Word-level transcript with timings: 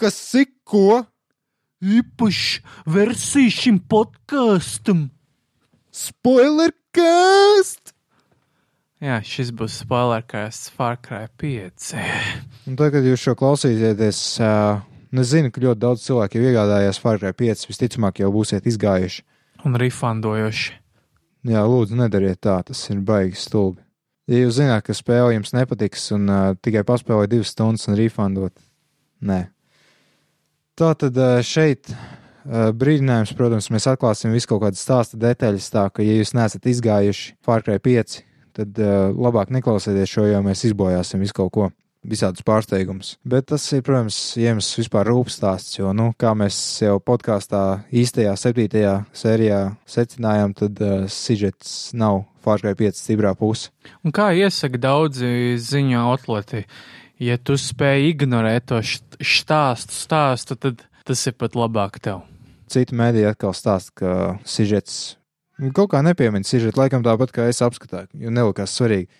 kas 0.00 0.16
siko? 0.16 1.04
Īpaši 1.80 2.60
versija 2.92 3.52
šim 3.54 3.80
podkāstam. 3.88 5.08
Spoiler 5.90 6.74
cast! 6.94 7.94
Jā, 9.00 9.16
šis 9.24 9.48
būs 9.56 9.78
spoilerkāsts 9.80 10.68
Far 10.76 10.98
Cry 11.00 11.24
5. 11.40 11.86
Un 12.68 12.76
tagad, 12.76 12.98
kad 12.98 13.06
jūs 13.08 13.22
šo 13.24 13.32
klausīsieties, 13.40 14.18
uh, 14.44 14.82
nezinu, 15.16 15.48
ka 15.48 15.62
ļoti 15.64 15.80
daudz 15.80 16.04
cilvēku 16.04 16.36
jau 16.36 16.50
iegādājās 16.50 17.00
Far 17.00 17.16
Cry 17.22 17.32
5, 17.38 17.64
visticamāk 17.70 18.20
jau 18.20 18.28
būsiet 18.34 18.68
izgājuši. 18.68 19.24
Un 19.64 19.78
rifandojoši. 19.80 20.76
Jā, 21.48 21.64
lūdzu, 21.64 21.96
nedariet 21.96 22.42
tā, 22.44 22.58
tas 22.68 22.82
ir 22.92 23.00
baigi 23.00 23.40
stulbi. 23.40 23.80
Ja 24.28 24.42
jūs 24.42 24.58
zināt, 24.60 24.84
ka 24.84 24.92
spēle 24.94 25.32
jums 25.32 25.56
nepatiks 25.56 26.10
un 26.14 26.28
uh, 26.28 26.52
tikai 26.60 26.84
paspēlēt 26.86 27.32
divas 27.32 27.54
stundas 27.56 27.88
un 27.88 27.96
refundot, 27.98 28.52
nē. 29.24 29.46
Tā 30.80 30.94
tad 30.96 31.18
šeit 31.44 31.90
brīdinājums, 32.80 33.34
protams, 33.36 33.66
mēs 33.68 33.84
atklāsim 33.90 34.32
visu 34.32 34.48
kaut 34.48 34.62
kādas 34.62 34.80
stāsta 34.80 35.18
detaļas, 35.20 35.66
tā 35.74 35.82
ka, 35.92 36.00
ja 36.00 36.14
jūs 36.16 36.32
neesat 36.32 36.64
izgājuši 36.72 37.34
Cry 37.44 37.76
5, 37.84 38.14
tad 38.56 38.80
labāk 39.12 39.52
neklausieties 39.52 40.08
šo, 40.08 40.24
jo 40.30 40.40
mēs 40.46 40.64
izbojāsim 40.70 41.20
visu 41.20 41.36
kaut 41.36 41.52
ko, 41.52 41.68
visādus 42.06 42.44
pārsteigumus. 42.46 43.14
Bet 43.28 43.50
tas 43.50 43.64
ir, 43.76 43.82
protams, 43.84 44.16
iemesls 44.40 44.78
vispār 44.80 45.10
rūpstāsts, 45.10 45.76
jo, 45.78 45.92
nu, 45.96 46.10
kā 46.20 46.32
mēs 46.38 46.56
jau 46.80 46.96
podkāstā 47.04 47.82
īstajā 47.92 48.32
septītajā 48.40 48.94
sērijā 49.16 49.60
secinājām, 49.84 50.54
tad 50.56 50.80
uh, 50.84 51.04
sižets 51.12 51.92
nav 51.92 52.24
Cry 52.40 52.72
5 52.72 52.96
stiprā 52.96 53.34
puse. 53.36 53.68
Un 54.00 54.16
kā 54.16 54.30
iesaka 54.32 54.80
daudzi 54.80 55.58
ziņu 55.60 56.06
atleti, 56.14 56.64
ja 57.20 57.38
tu 57.38 57.56
spēj 57.60 58.10
ignorēt 58.14 58.70
to 58.72 58.80
stāstu, 58.82 59.94
stāstu, 59.94 60.56
tad 60.56 60.84
tas 61.06 61.24
ir 61.28 61.36
pat 61.38 61.56
labāk 61.58 62.00
tev. 62.02 62.24
Citi 62.70 62.96
mēdīji 62.96 63.30
atkal 63.32 63.54
stāsta, 63.56 63.94
ka 63.98 64.12
sižets 64.46 65.16
kaut 65.76 65.90
kā 65.92 66.00
nepiemina 66.04 66.46
sižetu, 66.46 66.80
laikam 66.80 67.04
tāpat 67.04 67.34
kā 67.34 67.48
es 67.50 67.60
apskatā, 67.64 68.06
jo 68.16 68.32
nelikās 68.32 68.72
svarīgi. 68.78 69.10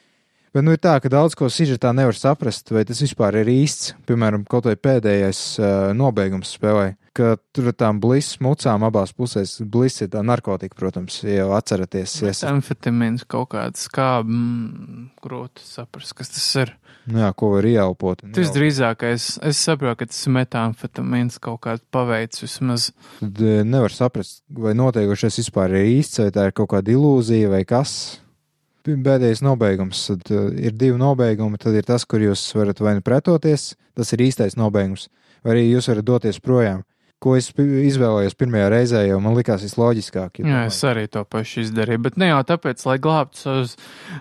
Bet 0.51 0.65
nu 0.67 0.75
ir 0.75 0.81
tā, 0.83 0.97
ka 0.99 1.07
daudz 1.07 1.37
ko 1.39 1.47
sižetā 1.47 1.93
nevar 1.95 2.17
saprast, 2.19 2.73
vai 2.75 2.83
tas 2.87 2.99
vispār 3.05 3.37
ir 3.39 3.51
īsts. 3.53 3.93
Piemēram, 4.09 4.43
kaut 4.51 4.67
vai 4.67 4.75
pēdējais 4.75 5.43
uh, 5.61 5.67
nobeigums 5.95 6.51
spēlē, 6.57 6.97
ka 7.15 7.37
tur 7.55 7.69
ar 7.71 7.77
tām 7.79 8.01
blīzes 8.03 8.41
mucām 8.43 8.83
abās 8.89 9.13
pusēs. 9.15 9.61
Blīzes 9.63 10.09
ir 10.09 10.11
tā 10.17 10.25
narkotika, 10.27 10.75
protams, 10.75 11.21
ja 11.23 11.45
jau 11.45 11.53
atceraties. 11.55 12.17
Es, 12.27 12.41
Amfetamīns 12.49 13.23
kaut 13.31 13.53
kāds, 13.53 13.85
kā 13.95 14.09
mm, 14.25 15.05
grūti 15.23 15.63
saprast, 15.63 16.17
kas 16.19 16.35
tas 16.35 16.49
ir. 16.65 16.73
nu, 17.07 17.21
jā, 17.23 17.29
ko 17.39 17.53
var 17.53 17.69
ieelpot. 17.71 18.25
Tas 18.25 18.33
ieelpot. 18.43 18.57
drīzākais, 18.57 19.29
es 19.53 19.61
saprotu, 19.69 20.01
ka 20.01 20.09
tas 20.11 20.25
ir 20.27 20.35
metamfetamīns 20.35 21.39
kaut 21.45 21.61
kāds 21.69 21.85
paveids 21.95 22.43
vismaz. 22.43 22.89
Tad 23.21 23.39
nevar 23.71 23.95
saprast, 23.95 24.43
vai 24.51 24.75
noteikušais 24.79 25.39
vispār 25.45 25.79
ir 25.79 25.93
īsts, 26.01 26.25
vai 26.25 26.35
tā 26.35 26.49
ir 26.51 26.59
kaut 26.59 26.73
kāda 26.75 26.97
ilūzija 26.97 27.55
vai 27.55 27.63
kas. 27.71 27.95
Bēdējais 29.05 29.43
nobeigums, 29.45 30.03
tad 30.11 30.31
uh, 30.35 30.49
ir 30.59 30.77
divi 30.77 30.99
nobeigumi. 31.01 31.61
Tad 31.61 31.77
ir 31.79 31.87
tas, 31.87 32.07
kur 32.09 32.23
jūs 32.25 32.43
varat 32.57 32.83
vai 32.83 32.97
nu 32.99 33.05
pretoties, 33.05 33.75
tas 33.99 34.15
ir 34.17 34.25
īstais 34.27 34.59
nobeigums, 34.59 35.09
vai 35.45 35.57
arī 35.57 35.67
jūs 35.69 35.91
varat 35.93 36.09
doties 36.09 36.41
projām. 36.43 36.85
Ko 37.21 37.35
es 37.37 37.51
izvēlējos 37.53 38.37
pirmajā 38.41 38.69
reizē, 38.73 39.01
jo 39.05 39.19
man 39.21 39.35
likās 39.37 39.61
visloģiskāk. 39.67 40.41
jo 40.41 40.49
Jā, 40.49 40.63
es 40.71 40.79
arī 40.89 41.05
to 41.13 41.21
pašu 41.29 41.67
izdarīju, 41.67 42.01
bet 42.07 42.17
ne 42.17 42.31
jau 42.31 42.39
tāpēc, 42.49 42.81
lai 42.89 42.97
glābtu 42.97 43.43
savus 43.43 43.75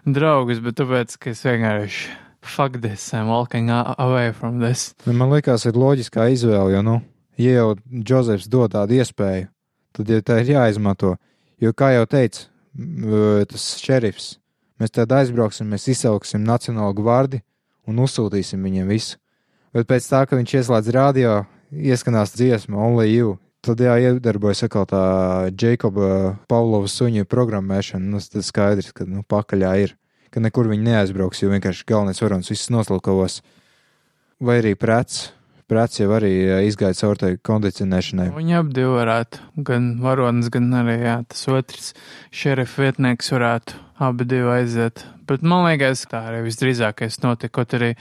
draugus, 0.04 0.60
bet 0.60 0.76
tāpēc, 0.82 1.16
ka 1.16 1.32
es 1.32 1.46
vienkārši 1.48 2.10
fuck 2.42 2.82
this, 2.82 3.14
I'm 3.14 3.28
walking 3.28 3.70
away 3.70 4.34
from 4.34 4.60
this. 4.60 4.94
Man 5.06 5.32
liekas, 5.32 5.66
ir 5.70 5.80
loģiskā 5.80 6.28
izvēle, 6.34 6.74
jo, 6.76 6.84
nu, 6.84 6.98
ja 7.40 7.56
jau 7.62 7.70
Džozefs 7.88 8.50
dod 8.52 8.76
tādu 8.76 9.00
iespēju, 9.00 9.48
tad 9.96 10.12
jau 10.12 10.22
tā 10.26 10.42
ir 10.44 10.54
jāizmanto. 10.56 11.16
Jo, 11.60 11.74
kā 11.76 11.94
jau 11.96 12.06
teica 12.08 12.48
m, 12.76 13.46
tas 13.50 13.66
šerifs, 13.80 14.34
mēs 14.80 14.94
tad 14.96 15.12
aizbrauksim, 15.16 15.70
mēs 15.70 15.90
izsauksim 15.92 16.46
Nacionālo 16.48 16.94
gvardi 16.98 17.42
un 17.90 18.00
uzsūtīsim 18.04 18.64
viņiem 18.64 18.90
visu. 18.90 19.20
Bet 19.76 19.90
pēc 19.90 20.08
tā, 20.10 20.24
ka 20.26 20.38
viņš 20.40 20.56
ieslēdz 20.62 20.92
radio, 20.96 21.44
ieskanās 21.72 22.34
dziesma 22.38 22.80
Only 22.82 23.12
You. 23.12 23.38
Tad 23.66 23.82
jā, 23.84 23.98
iedarbojas 24.00 24.64
atkal 24.64 24.86
tā 24.88 25.02
Jakoba 25.52 26.38
Pavlova 26.48 26.88
suņu 26.88 27.28
programmēšana. 27.28 28.08
Nu, 28.08 28.22
tas 28.24 28.48
skaidrs, 28.50 28.94
ka 28.96 29.04
nu, 29.04 29.26
pakaļā 29.28 29.74
ir, 29.84 29.98
ka 30.32 30.40
nekur 30.40 30.70
viņi 30.72 30.88
neaizbrauks, 30.88 31.44
jo 31.44 31.52
vienkārši 31.52 31.84
galvenais 31.90 32.24
varonis 32.24 32.54
viss 32.54 32.72
noslūkavos. 32.72 33.42
Vai 34.40 34.62
arī 34.62 34.78
prets. 34.80 35.28
Prets 35.70 36.00
jau 36.00 36.10
arī 36.18 36.32
ā, 36.50 36.62
izgāja 36.66 36.98
caur 36.98 37.20
tai 37.22 37.36
kondicionēšanai. 37.46 38.32
Viņi 38.34 38.56
abi 38.58 38.74
divi 38.80 38.96
varētu, 38.96 39.44
gan 39.68 39.92
varonis, 40.02 40.50
gan 40.54 40.72
arī 40.80 40.96
jā, 41.04 41.20
tas 41.30 41.46
otrs 41.54 41.92
šerif 42.34 42.74
vietnieks 42.82 43.30
varētu 43.36 43.78
abi 44.02 44.26
divi 44.32 44.50
aiziet. 44.56 45.06
Bet 45.30 45.46
man 45.46 45.68
liekas, 45.68 46.08
tā 46.10 46.24
arī 46.32 46.42
visdrīzākais 46.48 47.22
notika, 47.22 47.60
kaut 47.60 47.78
arī 47.78 47.92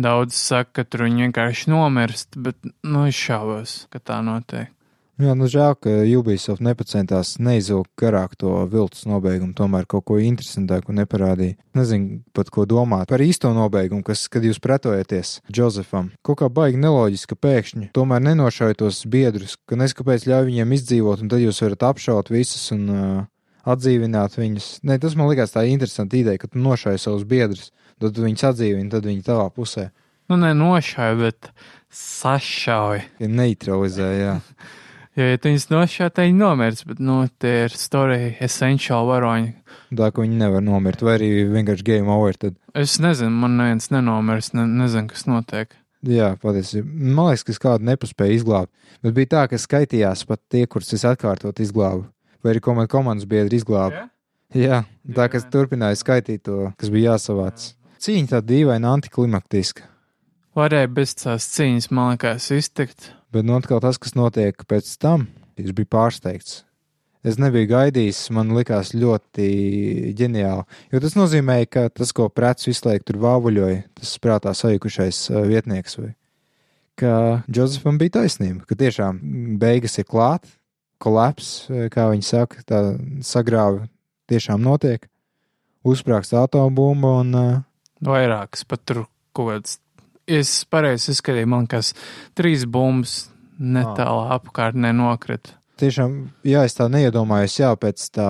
daudz 0.00 0.38
saka, 0.40 0.78
ka 0.78 0.88
tur 0.88 1.04
viņi 1.04 1.26
vienkārši 1.26 1.72
nomirst, 1.74 2.40
bet, 2.40 2.56
nu, 2.64 3.04
es 3.10 3.18
šaubos, 3.18 3.82
ka 3.92 4.00
tā 4.00 4.22
notiek. 4.24 4.72
Jā, 5.20 5.34
nu 5.36 5.44
žēl, 5.50 5.74
ka 5.76 5.90
Ubisoft 6.16 6.62
nepacentās 6.64 7.34
neizvilkt 7.36 7.90
garāk 8.00 8.32
to 8.40 8.62
viltus 8.72 9.04
nobeigumu, 9.04 9.52
tomēr 9.54 9.84
kaut 9.90 10.06
ko 10.08 10.16
interesantāku 10.16 10.94
neparādīja. 10.96 11.58
Nezinu 11.76 12.22
pat, 12.32 12.48
ko 12.54 12.64
domāt 12.66 13.10
par 13.12 13.20
īsto 13.20 13.50
nobeigumu, 13.52 14.00
kas, 14.06 14.24
kad 14.32 14.46
jūs 14.46 14.60
pretojaties 14.62 15.34
Džozefam. 15.52 16.08
Kaut 16.24 16.40
kā 16.40 16.48
baigi 16.48 16.80
neloģiski, 16.80 17.36
pēkšņi 17.36 17.90
tomēr 17.96 18.24
nenošauj 18.24 18.78
tos 18.80 19.02
biedrus, 19.04 19.58
ka 19.68 19.76
neskapēc 19.78 20.24
ļauj 20.30 20.48
viņiem 20.48 20.74
izdzīvot, 20.78 21.22
un 21.22 21.32
tad 21.32 21.44
jūs 21.44 21.60
varat 21.66 21.86
apšaut 21.92 22.32
visus 22.32 22.70
un 22.72 22.88
uh, 22.88 23.22
atdzīvināt 23.68 24.40
viņus. 24.40 24.74
Nē, 24.88 24.96
tas 25.02 25.16
man 25.18 25.28
likās 25.28 25.52
tā 25.54 25.66
interesanta 25.68 26.18
ideja, 26.18 26.40
ka 26.40 26.50
tu 26.50 26.62
nošauj 26.62 27.02
savus 27.04 27.28
biedrus, 27.28 27.68
tad 28.00 28.16
viņus 28.16 28.48
atdzīvini, 28.48 28.90
tad 28.90 29.06
viņi 29.06 29.26
tavā 29.28 29.50
pusē. 29.52 29.90
Nu, 30.32 30.40
ne 30.40 30.54
nošauj, 30.56 31.18
bet 31.20 31.50
sašauj. 31.92 33.04
Ja 33.20 33.28
neutralizē, 33.28 34.14
jā. 34.16 34.38
Jo, 35.16 35.26
ja 35.28 35.36
tu 35.36 35.50
viņus 35.50 35.66
nošauj, 35.68 36.08
tad 36.16 36.24
viņi 36.24 36.38
nomirs, 36.38 36.84
bet, 36.88 37.00
nu, 37.04 37.18
tie 37.42 37.66
ir 37.66 37.74
story 37.76 38.30
essential 38.40 39.04
varoņi. 39.10 39.50
Tā, 39.92 40.08
ka 40.08 40.22
viņi 40.24 40.38
nevar 40.40 40.64
nomirt, 40.64 41.02
vai 41.04 41.18
arī 41.18 41.28
vienkārši 41.52 41.84
game 41.84 42.08
over. 42.14 42.38
Tad, 42.40 42.56
Es 42.72 42.94
nezinu, 43.02 43.28
man 43.42 43.58
neviens 43.60 43.90
nenomirs, 43.92 44.54
ne, 44.56 44.64
nezinu, 44.64 45.10
kas 45.12 45.26
notiek. 45.28 45.76
jā, 46.02 46.30
patiesībā. 46.40 46.88
Man 46.88 47.28
liekas, 47.28 47.44
ka 47.44 47.52
es 47.52 47.60
kādu 47.60 47.84
nepaspēju 47.90 48.38
izglābt. 48.40 48.72
Bet 49.04 49.12
bija 49.18 49.26
tā, 49.36 49.42
ka 49.52 49.60
skaitījās 49.60 50.24
pat 50.26 50.40
tie, 50.48 50.64
kurus 50.66 50.92
es 50.96 51.04
atkārtot 51.04 51.60
izglābu. 51.60 52.06
Vai 52.42 52.54
arī 52.54 52.60
ko 52.64 52.72
man 52.74 52.88
komandas 52.88 53.28
biedri 53.28 53.60
izglāba. 53.60 54.08
Jā, 54.56 54.82
tā 55.14 55.28
kā 55.28 55.36
es 55.38 55.44
turpināju 55.52 56.00
skaitīt 56.00 56.42
to, 56.48 56.72
kas 56.80 56.88
bija 56.92 57.12
jāsavāc. 57.14 57.74
Cīņa 58.02 58.32
tā 58.32 58.40
dīvaina, 58.42 58.96
antiklimaktiska. 58.96 59.84
Varēja 60.56 60.88
bez 60.88 61.14
tās 61.20 61.46
cīņas, 61.54 61.90
man 61.94 62.14
liekas, 62.16 62.48
iztikt. 62.56 63.12
Bet 63.32 63.46
nu 63.48 63.56
atkal 63.56 63.80
tas, 63.80 63.98
kas 64.00 64.16
notiek 64.18 64.66
pēc 64.68 64.90
tam, 65.00 65.26
es 65.56 65.72
biju 65.72 65.88
pārsteigts. 65.92 66.62
Es 67.22 67.38
nebiju 67.38 67.68
gaidījis, 67.70 68.24
man 68.34 68.50
likās 68.56 68.90
ļoti 68.98 69.46
ģeniāli. 70.18 70.64
Jo 70.90 71.00
tas 71.04 71.14
nozīmē, 71.14 71.60
ka 71.70 71.86
tas, 71.94 72.10
ko 72.10 72.26
prets 72.28 72.66
visu 72.66 72.88
laiku 72.88 73.12
tur 73.12 73.20
vāvuļoja, 73.22 73.84
tas 74.00 74.16
prātā 74.22 74.50
sajukušais 74.58 75.28
vietnieks, 75.46 76.00
vai 76.00 76.10
ka 76.98 77.42
Džozefam 77.46 77.96
bija 78.00 78.18
taisnība, 78.18 78.66
ka 78.68 78.76
tiešām 78.78 79.20
beigas 79.62 79.96
ir 80.02 80.08
klāt, 80.10 80.50
kolaps, 81.02 81.70
kā 81.94 82.08
viņi 82.10 82.26
saka, 82.26 82.62
tā 82.66 82.82
sagrāva 83.26 83.86
tiešām 84.30 84.62
notiek, 84.62 85.06
uzsprāgst 85.86 86.34
atombumba 86.38 87.14
un 87.22 87.38
uh, 87.38 87.52
Vairākas 88.02 88.66
pat 88.66 88.82
tur 88.86 89.04
kaut 89.34 89.52
kāds. 89.52 89.78
Es 90.32 90.62
pareizi 90.70 91.12
izskatīju, 91.12 91.50
man 91.52 91.66
liekas, 91.66 91.92
trīs 92.38 92.64
bumbas 92.64 93.26
netālā 93.58 94.30
apkārtnē 94.38 94.94
nokrita. 94.96 95.58
Tiešām, 95.82 96.12
jā, 96.46 96.60
es 96.68 96.76
tā 96.76 96.84
neiedomājos, 96.92 97.54
jā, 97.58 97.70
pēc 97.80 98.04
tā, 98.14 98.26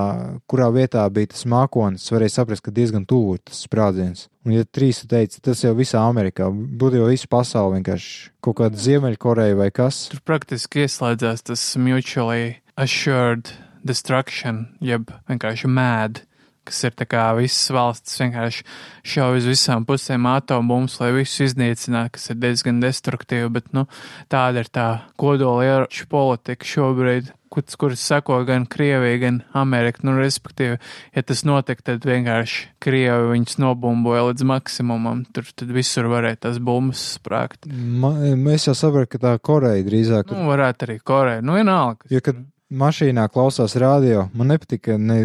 kurā 0.49 0.69
vietā 0.73 1.03
bija 1.13 1.29
tas 1.33 1.43
mākonis, 1.49 2.07
varēja 2.09 2.39
saprast, 2.39 2.63
ka 2.65 2.73
diezgan 2.73 3.03
tuvu 3.05 3.35
tas 3.45 3.59
sprādziens. 3.67 4.25
Un, 4.47 4.55
ja 4.55 4.65
trīs 4.65 5.03
tu 5.03 5.09
teici, 5.11 5.41
tas 5.43 5.61
jau 5.61 5.75
visā 5.77 6.01
Amerikā, 6.07 6.47
būtu 6.49 7.01
jau 7.01 7.11
visa 7.11 7.29
pasaule 7.29 7.75
vienkārši 7.77 8.31
kaut 8.43 8.57
kāda 8.61 8.79
Ziemeļkoreja 8.79 9.59
vai 9.59 9.69
kas. 9.75 10.07
Tur 10.09 10.23
praktiski 10.25 10.87
ieslēdzās 10.87 11.45
tas 11.51 11.67
mutually 11.77 12.55
assured 12.79 13.51
destruction, 13.85 14.65
jeb 14.81 15.11
vienkārši 15.29 15.69
mēd, 15.69 16.23
kas 16.67 16.83
ir 16.87 16.95
tā 16.97 17.07
kā 17.09 17.27
visas 17.37 17.71
valsts 17.73 18.19
vienkārši 18.21 18.65
šauj 19.13 19.41
uz 19.41 19.51
visām 19.51 19.85
pusēm 19.89 20.27
atombums, 20.31 20.99
lai 21.01 21.11
visu 21.19 21.47
iznīcinātu, 21.47 22.15
kas 22.17 22.31
ir 22.31 22.41
diezgan 22.41 22.81
destruktīvi, 22.83 23.51
bet, 23.53 23.71
nu, 23.75 23.87
tāda 24.31 24.63
ir 24.63 24.73
tā 24.73 24.89
kodola 25.19 25.65
ieroču 25.67 26.09
politika 26.11 26.67
šobrīd. 26.67 27.33
kuras, 27.53 27.75
kuras 27.75 27.99
sako 28.01 28.43
gan 28.43 28.65
Krievija, 28.65 29.17
gan 29.21 29.41
Amerika. 29.53 30.01
Nu, 30.03 30.15
respektīvi, 30.17 30.79
ja 31.13 31.21
tas 31.21 31.43
notika, 31.45 31.85
tad 31.91 32.05
vienkārši 32.07 32.71
Krievi 32.81 33.29
viņus 33.33 33.59
nobumboja 33.61 34.23
līdz 34.29 34.47
maksimumam. 34.49 35.21
Tur 35.33 35.45
tad 35.55 35.69
visur 35.75 36.09
varēja 36.11 36.47
tās 36.47 36.57
bumbas 36.57 37.03
sprākt. 37.19 37.69
Mēs 37.69 38.67
jau 38.69 38.73
saprotam, 38.77 39.11
ka 39.11 39.21
tā 39.21 39.35
Koreja 39.37 39.85
drīzāk. 39.85 40.33
Nu, 40.33 40.49
varētu 40.49 40.87
arī 40.87 40.97
Koreja. 41.05 41.45
Nu, 41.45 41.57
vienalga. 41.59 42.09
Jo, 42.09 42.23
kad 42.25 42.41
mašīnā 42.73 43.27
klausās 43.33 43.75
radio, 43.79 44.27
man 44.33 44.49
nepatika 44.53 44.97
ne 44.97 45.23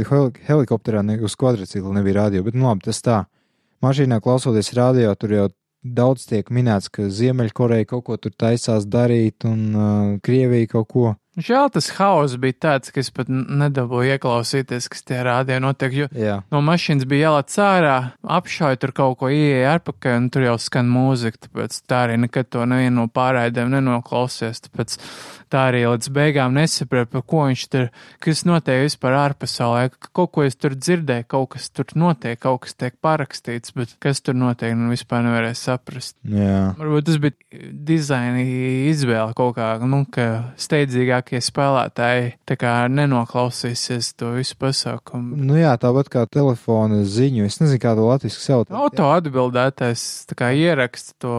helikopterā, 0.49 1.03
ne 1.03 1.19
uz 1.25 1.37
kvadrcikla 1.39 1.95
nebija 1.97 2.23
radio, 2.23 2.45
bet 2.47 2.57
nu 2.59 2.69
labi, 2.69 2.85
tas 2.89 3.01
tā. 3.05 3.23
Mašīnā 3.85 4.21
klausoties 4.21 4.73
radio, 4.77 5.15
tur 5.15 5.35
jau 5.35 5.47
daudz 5.83 6.27
tiek 6.29 6.51
minēts, 6.51 6.91
ka 6.93 7.07
Ziemeļkoreja 7.09 7.87
kaut 7.89 8.05
ko 8.09 8.17
tur 8.19 8.35
taisās 8.35 8.87
darīt 8.91 9.47
un 9.49 9.61
uh, 9.71 10.19
Krievija 10.25 10.75
kaut 10.75 10.89
ko. 10.93 11.15
Žēl 11.39 11.69
tas 11.71 11.89
hauss 11.95 12.35
bija 12.41 12.57
tāds, 12.65 12.91
ka 12.91 12.99
es 12.99 13.13
pat 13.15 13.29
nedabūju 13.31 14.17
ieklausīties, 14.17 14.89
kas 14.91 15.05
tie 15.07 15.21
rādīja 15.23 15.61
notiek, 15.63 15.95
jo 15.95 16.09
Jā. 16.11 16.41
no 16.51 16.63
mašīnas 16.67 17.07
bija 17.07 17.29
jālāc 17.29 17.55
ārā, 17.63 17.97
apšauja 18.39 18.81
tur 18.83 18.95
kaut 18.97 19.21
ko 19.21 19.31
ieeja 19.31 19.77
ārpakaļ, 19.77 20.17
un 20.19 20.29
tur 20.35 20.49
jau 20.49 20.57
skan 20.59 20.91
mūzika, 20.91 21.45
tāpēc 21.47 21.79
tā 21.87 22.05
arī 22.09 22.19
nekad 22.25 22.51
to 22.51 22.67
nevienu 22.67 23.05
no 23.05 23.07
pārraidēm 23.15 23.71
nenoklausies, 23.77 24.65
tāpēc 24.67 24.99
tā 25.53 25.69
arī 25.71 25.85
līdz 25.87 26.11
beigām 26.15 26.57
nesapratu, 26.57 27.11
par 27.13 27.25
ko 27.29 27.45
viņš 27.49 27.65
tur, 27.73 27.89
kas 28.25 28.45
notiek 28.49 28.85
vispār 28.85 29.17
ārpasaulē. 29.19 29.89
Kaut 30.17 30.33
ko 30.35 30.45
es 30.47 30.59
tur 30.61 30.77
dzirdēju, 30.77 31.27
kaut 31.31 31.55
kas 31.55 31.69
tur 31.73 31.89
notiek, 31.99 32.39
kaut 32.41 32.65
kas 32.67 32.77
tiek 32.79 32.97
parakstīts, 33.05 33.75
bet 33.77 33.95
kas 34.03 34.23
tur 34.25 34.37
notiek, 34.39 34.75
nu 34.77 34.93
vispār 34.93 35.25
nevarēju 35.27 35.59
saprast. 35.59 36.17
Jā. 36.29 36.75
Varbūt 36.79 37.09
tas 37.09 37.21
bija 37.23 37.63
dizaina 37.89 38.45
izvēle 38.91 39.37
kaut 39.39 39.57
kā, 39.59 39.71
nu, 39.85 40.05
ka 40.13 40.29
steidzīgākie 41.29 41.41
spēlētāji 41.45 42.89
nenoklausīsies 42.89 44.15
to 44.17 44.33
visu 44.37 44.57
pasākumu. 44.59 45.37
Nu 45.37 45.57
jā, 45.59 45.77
tāpat 45.77 46.09
kā 46.09 46.27
telefona 46.27 47.05
ziņu, 47.05 47.47
es 47.47 47.61
nezinu, 47.61 47.81
kā 47.81 47.95
to 47.95 48.07
latviski 48.09 48.43
sauc. 48.43 48.71
Auto 48.71 49.11
atbildētais 49.13 50.27
tā 50.29 50.35
kā 50.39 50.53
ieraksta 50.53 51.15
to 51.21 51.35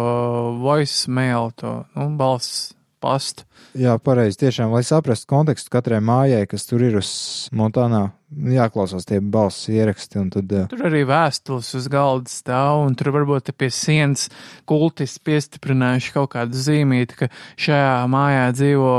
voicemail, 0.62 1.51
to, 1.56 1.86
nu, 1.95 2.09
balss 2.18 2.74
pastu. 3.01 3.46
Jā, 3.78 3.96
pareizi. 4.01 4.40
Tiešām, 4.44 4.72
lai 4.74 4.81
saprastu 4.86 5.30
kontekstu 5.30 5.72
katrai 5.74 6.00
mājai, 6.04 6.46
kas 6.50 6.66
tur 6.68 6.84
ir 6.86 6.98
uz 7.00 7.10
Montānā, 7.56 8.10
jāklausās 8.30 9.07
tie 9.10 9.19
balss 9.22 9.69
ieraksti. 9.72 10.24
Tad, 10.34 10.54
uh... 10.56 10.66
Tur 10.72 10.86
arī 10.90 11.04
vēstules 11.10 11.69
uz 11.78 11.90
galda 11.92 12.31
stāv, 12.31 12.84
un 12.88 12.98
tur 13.00 13.12
varbūt 13.16 13.51
pie 13.60 13.69
sienas 13.74 14.28
kultis 14.69 15.18
piestiprinājuši 15.25 16.16
kaut 16.16 16.34
kādu 16.36 16.60
zīmīti, 16.60 17.19
ka 17.22 17.30
šajā 17.62 17.94
mājā 18.12 18.50
dzīvo, 18.57 18.96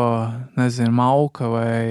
nezinu, 0.60 0.94
mauka 1.00 1.50
vai 1.52 1.82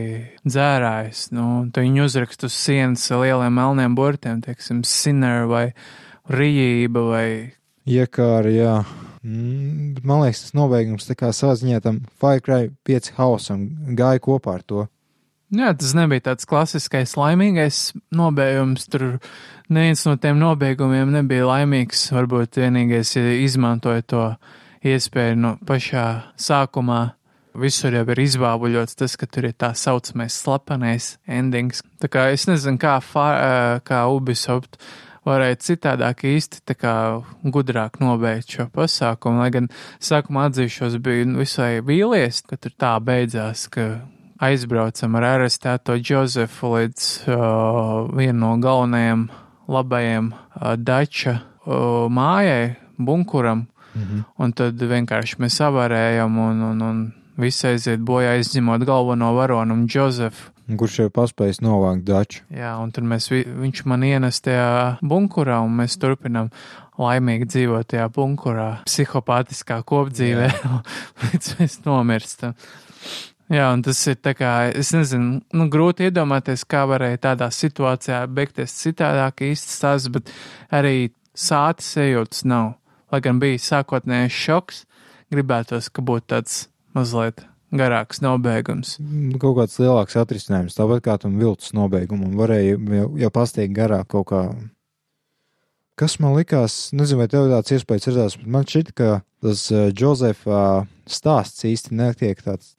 dzērājs. 0.48 1.30
Nu, 1.36 1.50
tad 1.74 1.86
viņi 1.88 2.06
uzrakst 2.08 2.48
uz 2.48 2.56
sienas 2.56 3.06
lieliem 3.12 3.60
melniem 3.60 3.98
burtiem, 3.98 4.44
teiksim, 4.46 4.86
sinner 4.88 5.46
vai 5.52 5.70
rījība 6.30 7.06
vai. 7.12 7.28
Iekāra, 7.90 8.52
jā. 8.54 8.74
Mm, 9.24 10.00
man 10.08 10.24
liekas, 10.24 10.46
tas 10.46 10.56
nobeigums 10.56 11.10
tā 11.10 11.18
kā 11.20 11.34
saziņā 11.36 11.82
tam 11.84 12.00
Fire 12.22 12.40
Cry 12.44 12.70
5 12.88 13.12
hausam 13.18 13.68
gāja 13.98 14.22
kopā 14.24 14.60
ar 14.60 14.64
to. 14.64 14.86
Jā, 15.50 15.72
tas 15.74 15.96
nebija 15.98 16.28
tāds 16.28 16.46
klasiskais 16.46 17.16
laimīgais 17.18 17.80
nobeigums. 18.14 18.86
Tur 18.86 19.18
neviens 19.68 20.06
no 20.06 20.14
tiem 20.22 20.38
nobeigumiem 20.38 21.10
nebija 21.16 21.48
laimīgs. 21.50 22.06
Varbūt 22.14 22.62
vienīgais, 22.62 23.16
ja 23.18 23.34
izmantoja 23.42 24.06
to 24.06 24.26
iespēju 24.86 25.40
no 25.42 25.56
pašā 25.66 26.06
sākumā. 26.38 27.02
Visur 27.60 27.98
jau 27.98 28.06
ir 28.14 28.22
izvābuļots 28.22 29.00
tas, 29.02 29.18
ka 29.18 29.26
tur 29.26 29.50
ir 29.50 29.58
tā 29.58 29.74
saucamais 29.74 30.38
slepenais 30.38 31.16
endings. 31.26 31.82
Tā 32.00 32.08
kā 32.14 32.28
es 32.32 32.46
nezinu, 32.48 32.78
kā, 32.80 33.00
far, 33.02 33.82
kā 33.90 34.06
Ubisoft 34.14 34.78
varēja 35.30 35.60
citādāk 35.64 36.26
īsti 36.28 36.64
tā 36.68 36.76
kā 36.78 36.94
gudrāk 37.44 38.00
nobeigt 38.04 38.58
šo 38.58 38.68
pasākumu, 38.74 39.44
lai 39.44 39.50
gan 39.56 39.70
sākumā 40.04 40.50
atzīšos 40.50 40.98
biju 41.06 41.38
visai 41.40 41.80
vīlies, 41.86 42.44
ka 42.50 42.58
tur 42.58 42.76
tā 42.78 42.96
beidzās, 43.04 43.68
ka 43.72 43.90
aizbraucam 44.44 45.18
ar 45.20 45.28
arestēto 45.36 45.98
Džozefu 46.00 46.76
līdz 46.76 47.08
uh, 47.28 47.40
vienu 48.16 48.40
no 48.42 48.54
galvenajiem 48.64 49.28
labajiem 49.70 50.32
uh, 50.34 50.76
dača 50.78 51.40
uh, 51.40 52.08
mājai, 52.12 52.76
bunkuram, 52.98 53.68
-hmm. 53.94 54.24
un 54.38 54.54
tad 54.54 54.82
vienkārši 54.82 55.40
mēs 55.40 55.60
avarējam 55.64 56.38
un, 56.38 56.62
un, 56.72 56.82
un 56.82 57.02
visi 57.40 57.68
aiziet 57.70 58.04
bojā 58.06 58.36
izņemot 58.42 58.84
galveno 58.88 59.32
varonu 59.38 59.78
un 59.78 59.88
Džozefu. 59.90 60.52
Kurš 60.80 61.00
jau 61.00 61.10
paspējis 61.14 61.64
novākt 61.66 62.04
daču. 62.06 62.44
Jā, 62.54 62.76
un 62.78 62.92
tad 62.94 63.08
mēs, 63.10 63.32
viņš 63.34 63.82
man 63.90 64.06
ienes 64.06 64.38
tajā 64.46 65.00
bunkurā, 65.02 65.58
un 65.66 65.80
mēs 65.80 65.98
turpinām 65.98 66.52
laimīgi 67.00 67.48
dzīvot 67.50 67.90
tajā 67.90 68.06
bunkurā, 68.14 68.70
psihopātiskā 68.86 69.80
kopdzīvē, 69.90 70.52
līdz 71.26 71.52
mēs 71.58 71.80
nomirstam. 71.88 72.54
Jā, 73.50 73.72
un 73.74 73.82
tas 73.82 73.98
ir 74.06 74.20
tā 74.22 74.36
kā, 74.38 74.52
es 74.78 74.92
nezinu, 74.94 75.40
nu, 75.58 75.66
grūti 75.74 76.06
iedomāties, 76.06 76.68
kā 76.70 76.84
varēja 76.86 77.24
tādā 77.32 77.48
situācijā 77.50 78.20
beigties 78.30 78.76
citādāk 78.78 79.42
īsti 79.48 79.74
stāsts, 79.74 80.12
bet 80.14 80.30
arī 80.70 81.10
sāti 81.34 81.88
sajūtas 81.88 82.46
nav. 82.46 82.76
Lai 83.10 83.24
gan 83.26 83.40
bija 83.42 83.58
sākotnējais 83.58 84.38
šoks, 84.38 84.84
gribētos, 85.34 85.90
ka 85.90 86.06
būtu 86.06 86.30
tāds 86.36 86.60
mazliet 86.98 87.46
garāks 87.76 88.22
nobeigums. 88.24 88.96
Kaut 89.42 89.58
kāds 89.60 89.78
lielāks 89.82 90.18
atrisinājums, 90.20 90.78
tāpat 90.78 91.04
kā 91.06 91.18
tam 91.22 91.38
viltus 91.42 91.74
nobeigumam, 91.78 92.34
varēja 92.40 92.78
jau, 92.78 93.08
jau 93.22 93.32
pasteigt 93.34 93.76
garāk 93.78 94.10
kaut 94.10 94.30
kā. 94.32 94.42
Kas 96.00 96.16
man 96.24 96.38
likās, 96.38 96.90
nezinu, 96.96 97.20
vai 97.22 97.30
tev 97.32 97.50
tāds 97.52 97.76
iespējas 97.76 98.10
radās, 98.10 98.38
bet 98.40 98.52
man 98.56 98.68
šķiet, 98.68 98.92
ka 98.96 99.22
tas 99.44 99.66
uh, 99.74 99.90
Džozefa 99.92 100.86
stāsts 101.10 101.68
īsti 101.68 101.98
netiek 102.00 102.44
tāds. 102.46 102.76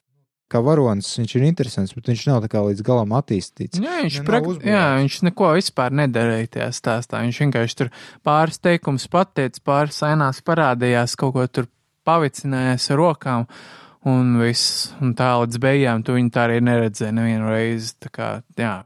Kā 0.51 0.59
varonis, 0.59 1.07
viņš 1.15 1.33
ir 1.37 1.43
interesants, 1.47 1.93
bet 1.95 2.09
viņš 2.11 2.25
nav 2.27 2.41
tā 2.43 2.49
kā 2.51 2.59
līdz 2.65 2.81
galam 2.83 3.13
attīstīts. 3.15 3.79
Jā, 3.79 4.01
viņš, 4.03 4.17
prak... 4.27 4.49
jā, 4.67 4.81
viņš 4.99 5.19
neko 5.29 5.53
vispār 5.55 5.95
nedarīja 5.95 6.49
tajā 6.57 6.67
stāstā. 6.75 7.21
Viņš 7.23 7.39
vienkārši 7.45 7.77
tur 7.79 7.91
pāris 8.27 8.59
teikums 8.59 9.05
pateica, 9.13 9.63
pāris 9.63 10.01
ainās 10.03 10.41
parādījās, 10.43 11.15
kaut 11.21 11.37
ko 11.37 11.45
tur 11.47 11.69
pavicinājās 12.03 12.89
ar 12.91 12.99
rokām. 12.99 13.47
Uh, 13.47 13.81
un 14.09 14.33
viss, 14.41 14.91
un 15.01 15.13
tā 15.17 15.33
līdz 15.43 15.61
beigām 15.61 16.03
tu 16.05 16.15
viņu 16.17 16.33
tā 16.33 16.47
arī 16.47 16.59
neredzēji 16.65 17.15
nevienu 17.17 17.51
reizi. 17.51 17.93
Kā, 18.13 18.33
jā. 18.57 18.81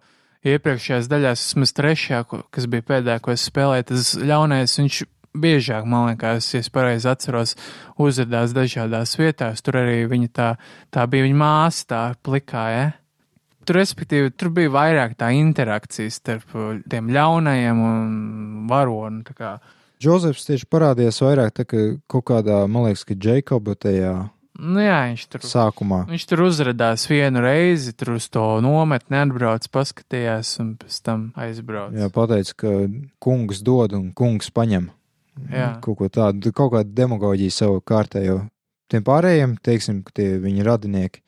Iepriekšējās 0.45 1.07
daļās, 1.09 1.43
vismaz 1.49 1.71
trešajā, 1.73 2.21
kas 2.53 2.67
bija 2.69 2.85
pēdējā, 2.85 3.21
ko 3.23 3.33
es 3.33 3.45
spēlēju, 3.49 3.87
tas 3.89 4.11
ļaunais, 4.21 4.75
viņš 4.77 4.99
biežāk, 5.35 5.87
man 5.89 6.11
liekas, 6.11 6.51
ja 6.53 6.61
es 6.61 6.69
pareizi 6.71 7.09
atceros, 7.11 7.55
uzvedās 8.01 8.53
dažādās 8.55 9.15
vietās. 9.19 9.63
Tur 9.65 9.81
arī 9.81 10.03
viņa 10.11 10.29
tā, 10.35 10.51
tā 10.93 11.07
bija 11.11 11.25
viņa 11.25 11.39
māsa, 11.39 11.87
tā 11.89 12.03
plikā, 12.25 12.67
ja? 12.75 12.85
Tur, 13.65 13.79
respektīvi, 13.79 14.29
tur 14.37 14.51
bija 14.53 14.69
vairāk 14.69 15.15
tā 15.17 15.31
interakcijas 15.33 16.19
starp 16.21 16.53
tiem 16.91 17.09
ļaunajiem 17.09 17.81
un 17.81 18.11
varonu. 18.69 19.25
Džozefs 19.97 20.45
tieši 20.45 20.69
parādījās 20.69 21.17
vairāk 21.23 21.55
tā, 21.55 21.65
ka 21.65 21.87
kaut 22.11 22.27
kādā, 22.29 22.61
man 22.69 22.85
liekas, 22.85 23.07
ka 23.09 23.17
Džekoba 23.17 23.73
tajā 23.81 24.13
Nu, 24.55 24.79
jā, 24.79 24.99
viņš 25.09 25.23
tur 25.33 25.43
sākumā. 25.43 26.05
Viņš 26.07 26.25
tur 26.29 26.45
uzrādījās 26.45 27.03
vienu 27.11 27.41
reizi, 27.43 27.91
tur 27.97 28.13
uz 28.15 28.29
to 28.31 28.43
nometni 28.63 29.19
atbrauc, 29.19 29.67
paskatījās 29.73 30.53
un 30.63 30.75
pēc 30.79 30.99
tam 31.03 31.25
aizbrauc. 31.39 31.95
Jā, 31.97 32.07
pateica, 32.13 32.55
ka 32.63 32.73
kungs 33.23 33.59
dod 33.65 33.97
un 33.97 34.09
kungs 34.15 34.53
paņem. 34.55 34.87
Jā. 35.51 35.73
Kaut 35.83 35.99
ko 35.99 36.07
tādu, 36.07 36.53
kaut 36.55 36.71
kādu 36.77 36.95
demagoģiju 36.95 37.51
savu 37.51 37.83
kārtējo. 37.83 38.45
Tiem 38.91 39.03
pārējiem, 39.03 39.57
teiksim, 39.65 40.03
tie 40.15 40.35
viņa 40.39 40.63
radinieki, 40.67 41.19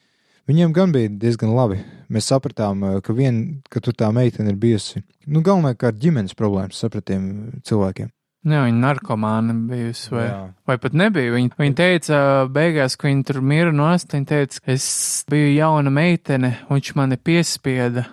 viņiem 0.48 0.75
gan 0.75 0.93
bija 0.96 1.12
diezgan 1.12 1.51
labi. 1.57 1.81
Mēs 2.13 2.29
sapratām, 2.31 2.86
ka, 3.03 3.15
vien, 3.17 3.60
ka 3.67 3.81
tur 3.84 3.98
tā 3.98 4.07
meitene 4.15 4.53
ir 4.53 4.60
bijusi, 4.62 5.03
nu, 5.27 5.41
galvenais 5.43 5.75
kā 5.81 5.91
ģimenes 5.91 6.38
problēmas 6.38 6.79
sapratiem 6.79 7.25
cilvēkiem. 7.67 8.13
Jā, 8.48 8.62
viņa 8.63 8.80
narkomāna 8.80 9.54
bijusi, 9.68 10.12
vai, 10.13 10.25
Jā. 10.30 10.42
vai 10.70 10.77
pat 10.80 10.94
nebija. 10.96 11.34
Viņa, 11.34 11.56
viņa 11.60 11.75
teica, 11.75 12.20
beigās, 12.54 12.96
ka 12.96 13.10
viņa 13.10 13.25
tur 13.27 13.42
mira 13.44 13.74
nost, 13.75 14.13
viņa 14.16 14.30
teica, 14.30 14.62
es 14.72 14.86
biju 15.27 15.50
jauna 15.51 15.92
meitene, 15.92 16.54
un 16.68 16.80
viņš 16.80 16.92
mani 16.96 17.18
piespieda, 17.20 18.06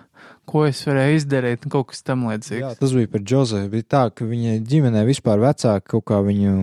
ko 0.49 0.65
es 0.67 0.81
varēju 0.87 1.21
izdarīt, 1.21 1.63
un 1.63 1.73
kaut 1.77 1.93
kas 1.93 2.03
tam 2.03 2.25
līdzīgs. 2.27 2.63
Jā, 2.65 2.73
tas 2.81 2.95
bija 2.97 3.11
par 3.13 3.23
Džozefu. 3.23 3.71
Bija 3.71 3.87
tā, 3.95 4.03
ka 4.11 4.27
viņa 4.27 4.57
ģimenē 4.67 5.05
vispār 5.07 5.39
vecāki 5.43 5.93
kaut 5.95 6.05
kā 6.11 6.19
viņu. 6.25 6.55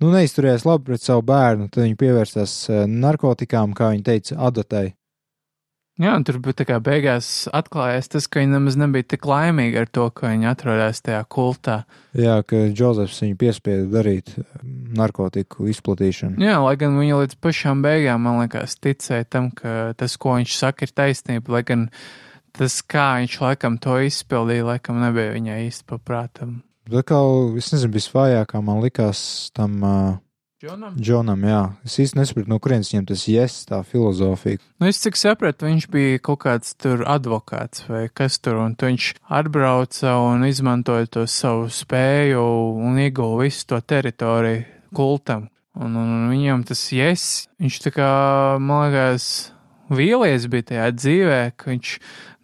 Nu, 0.00 0.14
neizturējās 0.14 0.64
labi 0.64 0.88
pret 0.88 1.04
savu 1.04 1.26
bērnu, 1.28 1.68
tad 1.68 1.84
viņi 1.84 2.00
pievērsās 2.00 2.54
narkotikām, 2.88 3.76
kā 3.76 3.92
viņa 3.92 4.06
teica, 4.06 4.38
adatei. 4.48 4.94
Jā, 6.00 6.14
un 6.16 6.24
tur 6.24 6.38
bija 6.40 6.78
beigās 6.80 7.44
atklājās 7.52 8.08
tas, 8.08 8.24
ka 8.24 8.40
viņi 8.40 8.54
nemaz 8.54 8.78
nebija 8.80 9.04
tik 9.12 9.26
laimīgi 9.28 9.82
ar 9.82 9.90
to, 9.92 10.06
ka 10.16 10.30
viņi 10.30 10.48
atrodas 10.48 11.02
tajā 11.04 11.20
kultā. 11.28 11.82
Jā, 12.16 12.38
ka 12.40 12.62
Džozefs 12.72 13.18
viņu 13.20 13.36
piespieda 13.40 13.84
darīt 13.98 14.32
narkotiku 14.96 15.68
izplatīšanu. 15.68 16.40
Jā, 16.40 16.56
lai 16.64 16.72
gan 16.80 16.96
viņa 16.96 17.20
līdz 17.20 17.36
pašām 17.44 17.84
beigām, 17.84 18.24
man 18.24 18.40
liekas, 18.40 18.78
ticēja 18.80 19.28
tam, 19.28 19.50
ka 19.52 19.92
tas, 20.00 20.16
ko 20.16 20.38
viņš 20.38 20.56
saka, 20.62 20.88
ir 20.88 20.96
taisnība, 20.96 21.58
lai 21.58 21.62
gan 21.68 21.84
tas, 22.56 22.80
kā 22.80 23.10
viņš 23.20 23.36
laikam 23.44 23.76
to 23.84 24.00
izpildīja, 24.08 24.70
laikam 24.72 25.04
nebija 25.04 25.36
viņai 25.36 25.60
īsti 25.66 25.88
paprātam. 25.92 26.62
Tā 26.88 27.04
kā, 27.06 27.20
es 27.60 27.68
nezinu, 27.74 27.92
visvājākā 28.00 28.64
man 28.64 28.80
likās 28.80 29.20
tam 29.54 29.76
uh, 29.84 30.16
Džonam? 30.60 30.96
Džonam, 31.00 31.44
jā. 31.48 31.60
Es 31.88 31.94
īsti 32.02 32.18
nesapratu, 32.18 32.50
no 32.52 32.58
kurienes 32.60 32.90
viņam 32.92 33.06
tas 33.08 33.22
yes, 33.32 33.54
tā 33.64 33.78
filozofija. 33.80 34.60
Nu, 34.76 34.90
es 34.90 34.98
cik 35.00 35.16
sapratu, 35.16 35.64
viņš 35.64 35.86
bija 35.88 36.18
kaut 36.20 36.42
kāds 36.42 36.74
tur 36.76 37.00
advokāts 37.08 37.86
vai 37.88 38.02
kas 38.12 38.36
tur, 38.44 38.58
un 38.60 38.74
tu 38.76 38.90
viņš 38.90 39.06
atbrauca 39.40 40.18
un 40.20 40.44
izmantoja 40.44 41.08
to 41.16 41.24
savu 41.24 41.70
spēju 41.72 42.44
un 42.76 43.00
ieguva 43.00 43.46
visu 43.46 43.70
to 43.72 43.80
teritoriju 43.80 44.66
kultam. 44.92 45.48
Un, 45.80 45.96
un, 45.96 46.12
un 46.18 46.28
viņam 46.34 46.66
tas 46.68 46.82
yes, 46.92 47.24
viņš 47.56 47.80
tā 47.86 47.94
kā, 47.96 48.10
man 48.60 48.90
liekas, 48.90 49.30
vīlies 49.88 50.44
bija 50.52 50.68
tajā 50.74 50.90
dzīvē, 50.98 51.40
ka 51.56 51.72
viņš 51.72 51.94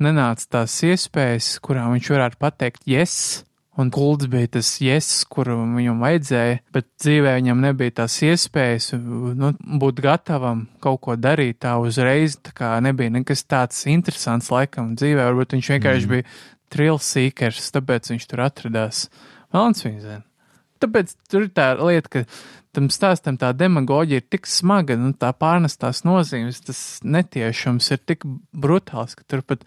nenāca 0.08 0.48
tās 0.56 0.80
iespējas, 0.88 1.58
kurām 1.60 1.92
viņš 1.92 2.14
varētu 2.16 2.40
pateikt 2.40 2.88
yes, 2.88 3.42
un 3.80 3.90
kults 3.94 4.28
bija 4.32 4.50
tas 4.56 4.70
jēzus, 4.82 5.24
kuru 5.32 5.58
viņam 5.76 6.02
vajadzēja, 6.04 6.60
bet 6.74 6.88
dzīvē 7.02 7.36
viņam 7.38 7.64
nebija 7.64 7.96
tās 8.02 8.18
iespējas 8.26 8.92
nu, 8.96 9.52
būt 9.82 10.02
gatavam 10.04 10.66
kaut 10.84 11.02
ko 11.06 11.16
darīt 11.20 11.60
tā 11.64 11.76
uzreiz, 11.82 12.38
tā 12.40 12.54
kā 12.56 12.74
nebija 12.84 13.14
nekas 13.18 13.44
tāds 13.48 13.84
interesants 13.90 14.52
laikam 14.54 14.94
dzīvē, 14.98 15.28
varbūt 15.30 15.56
viņš 15.56 15.72
vienkārši 15.76 16.08
mm. 16.08 16.14
bija 16.14 16.28
trilsīkers, 16.74 17.72
tāpēc 17.76 18.14
viņš 18.14 18.30
tur 18.30 18.46
atradās. 18.46 19.06
Valns 19.54 19.84
viņa 19.86 20.00
zina. 20.02 20.25
Tāpēc 20.82 21.14
tur 21.30 21.46
ir 21.46 21.52
tā 21.56 21.70
lieta, 21.80 22.10
ka 22.12 22.24
tam 22.76 22.90
stāstam 22.92 23.38
tā 23.40 23.52
demagoģija 23.56 24.20
ir 24.20 24.26
tik 24.28 24.48
smaga, 24.50 24.98
nu, 25.00 25.12
tā 25.16 25.30
pārnestās 25.36 26.02
nozīmes, 26.06 26.60
tas 26.66 26.80
netiešums 27.06 27.88
ir 27.94 28.02
tik 28.04 28.26
brutāls, 28.52 29.16
ka 29.16 29.24
tur 29.30 29.44
pat, 29.46 29.64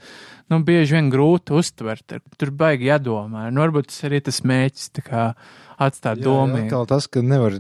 nu, 0.52 0.62
bieži 0.66 1.00
vien 1.00 1.10
grūti 1.14 1.56
uztvert, 1.58 2.20
tur 2.38 2.54
baigi 2.56 2.92
jādomā. 2.92 3.48
Nu, 3.50 3.64
varbūt 3.66 3.90
tas 3.90 4.06
arī 4.10 4.22
tas 4.26 4.44
mēķis, 4.46 4.90
tā 5.00 5.06
kā 5.08 5.26
atstāt 5.82 6.22
domu. 6.22 6.62
Jā, 6.68 6.84
tas, 6.90 7.10
ka 7.10 7.24
nevar, 7.26 7.58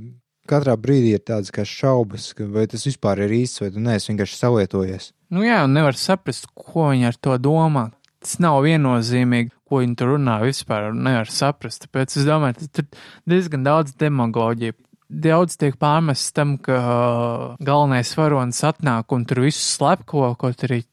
katrā 0.49 0.75
brīdī 0.77 1.15
ir 1.17 1.23
tādas 1.25 1.53
kā 1.55 1.65
šaubas, 1.67 2.31
ka 2.37 2.49
vai 2.49 2.67
tas 2.69 2.85
vispār 2.85 3.25
ir 3.25 3.39
īsts, 3.41 3.63
vai 3.63 3.71
tu 3.73 3.81
neesi 3.83 4.11
vienkārši 4.11 4.41
savietojies. 4.43 5.13
Nu 5.33 5.45
jā, 5.45 5.63
un 5.65 5.73
nevar 5.77 5.97
saprast, 5.97 6.49
ko 6.57 6.91
viņi 6.91 7.09
ar 7.09 7.17
to 7.21 7.37
domā. 7.41 7.89
Tas 8.19 8.35
nav 8.43 8.59
viennozīmīgi, 8.65 9.53
ko 9.69 9.83
viņi 9.83 9.97
tur 9.99 10.15
runā 10.15 10.39
vispār, 10.43 10.89
nevar 10.93 11.29
saprast. 11.31 11.85
Tāpēc 11.85 12.17
es 12.17 12.27
domāju, 12.27 12.59
tas 12.65 12.83
ir 12.83 12.89
diezgan 13.29 13.65
daudz 13.67 13.95
demagoģija 14.01 14.77
daudz 15.09 15.57
tiek 15.57 15.75
pārmests 15.81 16.33
tam, 16.37 16.55
ka 16.61 16.77
uh, 16.77 17.43
galvenais 17.65 18.11
varonis 18.17 18.61
atnāk 18.65 19.11
un 19.15 19.25
tur 19.25 19.43
visu 19.47 19.61
slepko, 19.65 20.29
kaut 20.39 20.65
arī 20.67 20.83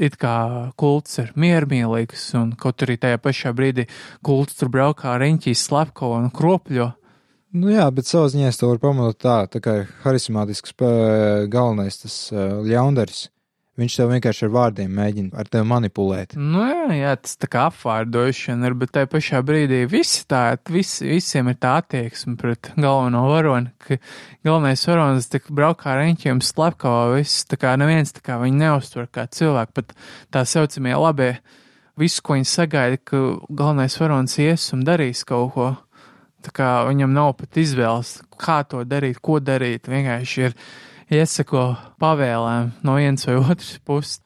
it 0.00 0.16
kā 0.20 0.72
kults 0.80 1.18
ir 1.22 1.32
miermīlīgs, 1.38 2.30
un 2.40 2.54
kaut 2.58 2.82
arī 2.86 2.96
tajā 3.00 3.20
pašā 3.22 3.52
brīdī 3.56 3.86
kults 4.26 4.58
tur 4.58 4.72
braukā 4.72 5.16
riņķīs 5.20 5.66
slepko 5.68 6.14
un 6.16 6.30
kropļo. 6.34 6.88
Nu 7.60 7.72
jā, 7.72 7.88
bet 7.94 8.06
savā 8.06 8.30
ziņā 8.30 8.50
es 8.50 8.60
to 8.60 8.70
varu 8.70 8.82
pamanot 8.82 9.18
tā, 9.18 9.42
tā 9.50 9.58
kā 9.62 9.80
harizmātisks 10.04 10.74
galvenais 11.50 12.02
tas 12.02 12.16
uh, 12.34 12.60
ļaundaris. 12.66 13.28
Viņš 13.78 13.94
tev 13.96 14.08
vienkārši 14.10 14.42
ar 14.44 14.50
vārdiem 14.50 14.90
mēģina 14.92 15.38
ar 15.38 15.48
tevi 15.48 15.66
manipulēt. 15.70 16.34
Nu, 16.34 16.64
jā, 16.66 16.88
jā, 16.98 17.12
tas 17.22 17.36
tā 17.38 17.46
kā 17.48 17.68
apvārdošana 17.70 18.66
ir, 18.66 18.74
bet 18.80 18.90
tajā 18.96 19.08
pašā 19.12 19.42
brīdī 19.46 19.84
visi 19.88 20.24
tā, 20.28 20.42
visi, 20.68 21.06
visiem 21.06 21.52
ir 21.52 21.56
tā 21.62 21.76
attieksme 21.78 22.34
pret 22.40 22.72
galveno 22.74 23.22
varoni, 23.30 23.70
ka 23.78 24.00
galvenais 24.46 24.82
varonis 24.90 25.30
tik 25.30 25.46
braukā 25.54 25.94
ar 25.94 26.02
eņķiem 26.08 26.42
slepkavā, 26.44 27.14
viss 27.14 27.46
tā 27.48 27.60
kā 27.62 27.76
neviens 27.80 28.10
tā 28.16 28.24
kā 28.26 28.40
viņi 28.42 28.58
neuztver 28.64 29.06
kā 29.14 29.28
cilvēku, 29.38 29.76
pat 29.78 29.94
tā 30.34 30.42
saucamie 30.50 30.98
labie, 30.98 31.30
visu, 32.00 32.26
ko 32.26 32.40
viņi 32.40 32.50
sagaida, 32.50 32.98
ka 33.06 33.22
galvenais 33.48 33.96
varonis 34.02 34.36
ies 34.42 34.66
un 34.74 34.84
darīs 34.88 35.22
kaut 35.28 35.54
ko. 35.54 35.70
Tā 36.40 36.52
kā 36.56 36.68
viņam 36.88 37.12
nav 37.12 37.34
pat 37.36 37.58
izvēles, 37.60 38.14
kā 38.40 38.62
to 38.68 38.80
darīt, 38.88 39.18
ko 39.20 39.38
darīt, 39.44 39.90
vienkārši 39.92 40.46
ir 40.48 40.54
iesako 41.10 41.64
pavēlēm 42.00 42.72
no 42.86 42.96
vienas 42.98 43.26
vai 43.28 43.38
otras 43.40 43.76
puses. 43.84 44.20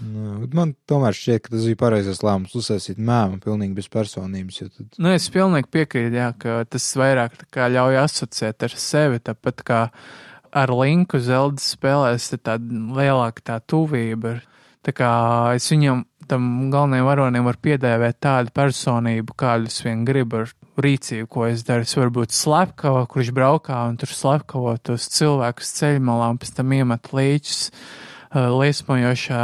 Nu, 0.00 0.46
man 0.56 0.72
tomēr 0.88 1.12
šķiet, 1.12 1.42
ka 1.44 1.52
tas 1.52 1.66
bija 1.68 1.78
pareizais 1.82 2.22
lēmums 2.24 2.54
uzsākt 2.56 2.96
mēmu 2.96 3.40
pilnīgi 3.44 3.76
bez 3.76 3.88
personības. 3.92 4.62
Tad... 4.72 4.86
Nu, 4.96 5.10
es 5.12 5.28
pilnīgi 5.32 5.68
piekrītu, 5.76 6.16
jā, 6.16 6.30
ka 6.40 6.62
tas 6.72 6.86
vairāk 6.96 7.36
ļauj 7.52 7.98
asociēt 8.00 8.64
ar 8.64 8.76
sevi, 8.80 9.20
tāpat 9.28 9.60
kā 9.66 9.80
ar 10.56 10.72
linku 10.72 11.20
Zelda 11.22 11.60
spēlēs, 11.62 12.30
ir 12.32 12.40
tāda 12.48 12.80
lielāka 12.96 13.44
tā 13.52 13.58
tuvība. 13.60 14.38
Tā 14.86 14.96
kā 14.96 15.10
es 15.58 15.68
viņam, 15.68 16.06
tam 16.30 16.48
galvenajam 16.72 17.10
varonim, 17.10 17.44
varu 17.50 17.60
piedēvēt 17.68 18.22
tādu 18.24 18.56
personību, 18.56 19.36
kādu 19.36 19.68
es 19.68 19.82
vien 19.84 20.06
gribu 20.08 20.46
ar 20.46 20.54
rīcību, 20.84 21.28
ko 21.30 21.46
es 21.48 21.64
daru. 21.66 21.86
Es 21.86 21.96
varu 21.98 22.12
būt 22.20 22.34
slepkava, 22.36 23.06
kurš 23.10 23.32
braukā 23.36 23.78
un 23.90 23.98
tur 24.00 24.12
slepkavo 24.14 24.76
tos 24.84 25.08
cilvēkus 25.14 25.74
ceļmalā 25.78 26.30
un 26.34 26.40
pēc 26.40 26.54
tam 26.56 26.74
iemet 26.76 27.10
līķus 27.16 27.60
uh, 27.70 28.48
liesmojošā 28.60 29.42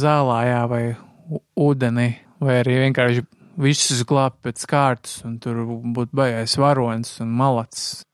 zālājā 0.00 0.60
vai 0.70 0.82
ūdenī, 1.60 2.10
vai 2.42 2.60
arī 2.64 2.76
vienkārši 2.86 3.24
visus 3.60 4.04
glābt 4.08 4.40
pēc 4.44 4.66
kārtas 4.70 5.20
un 5.26 5.38
tur 5.42 5.64
būt 5.66 6.14
baigais 6.16 6.56
varonis 6.60 7.18
un 7.24 7.34
malats. 7.40 8.04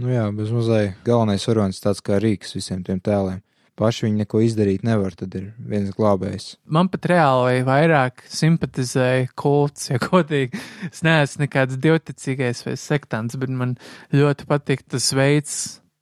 Nu 0.00 0.12
jā, 0.12 0.28
bez 0.34 0.52
mazai 0.54 0.92
galvenais 1.06 1.46
varonis 1.48 1.82
tāds 1.82 2.02
kā 2.04 2.20
rīks 2.22 2.54
visiem 2.54 2.84
tiem 2.86 3.00
tēliem 3.02 3.40
paši 3.80 4.06
viņi 4.06 4.22
neko 4.22 4.42
izdarīt 4.44 4.84
nevar, 4.86 5.14
tad 5.16 5.34
ir 5.38 5.50
viens 5.58 5.90
glābējs. 5.96 6.52
Man 6.68 6.90
pat 6.92 7.08
reāli 7.10 7.64
vairāk 7.66 8.26
simpatizēja 8.30 9.30
kults, 9.40 9.88
ja 9.90 10.00
godīgi. 10.02 10.60
Es 10.90 11.04
neesmu 11.06 11.46
nekāds 11.46 11.80
divticīgais 11.80 12.64
vai 12.66 12.76
sektants, 12.80 13.38
bet 13.40 13.52
man 13.54 13.76
ļoti 14.14 14.48
patīk 14.50 14.84
tas 14.90 15.10
veids. 15.16 15.56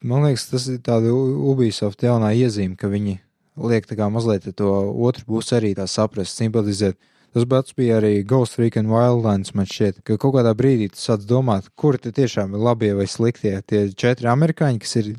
Man 0.05 0.27
liekas, 0.27 0.49
tas 0.53 0.69
ir 0.71 0.83
tāda 0.87 1.11
Ubisoft 1.11 2.05
jaunā 2.07 2.31
iezīme, 2.39 2.77
ka 2.79 2.91
viņi 2.91 3.19
liek 3.59 3.89
tā 3.89 3.97
kā 3.99 4.07
mazliet 4.13 4.47
to 4.57 4.71
otru 5.09 5.27
pusi 5.27 5.57
arī 5.59 5.73
tā 5.79 5.89
saprast, 5.91 6.39
simpatizēt. 6.39 6.99
Tas 7.37 7.45
pats 7.45 7.75
bija 7.77 7.99
arī 8.01 8.23
Ghost 8.27 8.57
Recon 8.59 8.89
Wildlands, 8.89 9.53
man 9.55 9.69
šķiet, 9.69 10.01
ka 10.07 10.17
kaut 10.21 10.39
kādā 10.39 10.55
brīdī 10.57 10.89
tu 10.93 11.01
sāc 11.01 11.27
domāt, 11.29 11.69
kur 11.77 11.99
te 12.01 12.13
tiešām 12.15 12.55
ir 12.57 12.65
labie 12.65 12.95
vai 12.97 13.05
sliktie. 13.11 13.53
Tie 13.69 13.83
četri 13.93 14.31
amerikāņi, 14.33 14.81
kas 14.83 14.97
ir 15.01 15.11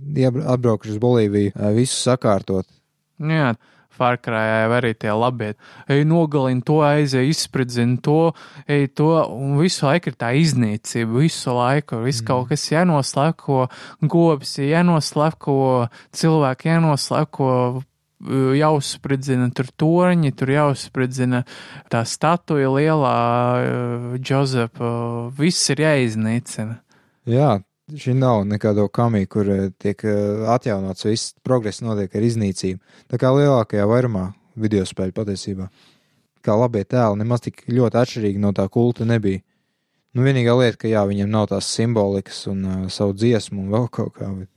atbraukuši 0.41 0.95
uz 0.95 1.01
Bolīviju, 1.03 1.53
visu 1.77 1.99
sakārtot. 2.01 2.65
Nu 3.21 3.37
jā. 3.37 3.51
Fārkrājā 3.99 4.59
jau 4.63 4.73
arī 4.77 4.93
tie 4.95 5.11
labie. 5.11 5.49
Ej, 5.91 6.05
nogalini 6.07 6.63
to, 6.63 6.77
aizej, 6.85 7.27
izspridzini 7.33 7.97
to, 8.05 8.31
ej, 8.69 8.87
to, 8.95 9.09
un 9.33 9.57
visu 9.59 9.87
laiku 9.89 10.13
ir 10.13 10.15
tā 10.19 10.29
iznīcība, 10.39 11.19
visu 11.25 11.55
laiku, 11.57 11.99
viss 12.05 12.23
mm. 12.23 12.27
kaut 12.29 12.47
kas 12.53 12.63
jānoslēko, 12.71 13.65
gobs 14.13 14.55
jānoslēko, 14.63 15.57
cilvēki 16.15 16.71
jānoslēko, 16.71 17.49
jāuzspridzina 18.19 19.47
tur 19.55 19.69
torņi, 19.79 20.33
tur 20.35 20.51
jāuzspridzina 20.53 21.43
tā 21.91 22.03
statuja 22.07 22.71
lielā 22.73 23.15
Džozepa, 24.19 24.91
viss 25.37 25.71
ir 25.71 25.83
jāiznīcina. 25.85 26.79
Jā, 27.29 27.51
šī 27.89 28.15
nav 28.17 28.43
nekāda 28.49 28.87
kamija, 28.91 29.29
kur 29.31 29.51
tiek 29.79 30.03
atjaunots 30.51 31.07
viss, 31.07 31.35
progress 31.45 31.83
notiek 31.85 32.15
ar 32.15 32.27
iznīcību. 32.27 32.81
Tā 33.11 33.21
kā 33.21 33.31
lielākajā 33.35 33.87
vairumā 33.89 34.29
video 34.59 34.85
spēļu 34.87 35.15
patiesībā. 35.15 35.69
Kā 36.43 36.55
labie 36.55 36.85
tēli 36.87 37.19
nemaz 37.19 37.43
tik 37.45 37.65
ļoti 37.67 37.99
atšķirīgi 37.99 38.41
no 38.41 38.51
tā 38.55 38.65
kulta 38.71 39.07
nebija. 39.07 39.43
Nu, 40.15 40.23
vienīgā 40.25 40.55
lieta, 40.57 40.79
ka 40.81 40.89
jā, 40.89 41.03
viņiem 41.05 41.29
nav 41.29 41.51
tās 41.51 41.67
simbolikas 41.69 42.47
un 42.49 42.63
uh, 42.65 42.77
savu 42.89 43.13
dziesmu 43.13 43.61
un 43.61 43.67
vēl 43.75 43.85
kaut 43.93 44.15
kā. 44.15 44.29
Bet... 44.33 44.49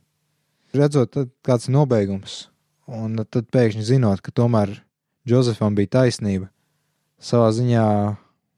Redzot, 0.72 1.18
kāds 1.44 1.68
ir 1.68 1.74
nobeigums, 1.74 2.46
Un 2.90 3.20
tad 3.30 3.46
pēkšņi 3.54 3.84
zinot, 3.86 4.22
ka 4.24 4.34
tomēr 4.34 4.74
Džozefam 5.28 5.76
bija 5.78 6.00
taisnība, 6.00 6.48
savā 7.22 7.52
ziņā 7.54 7.84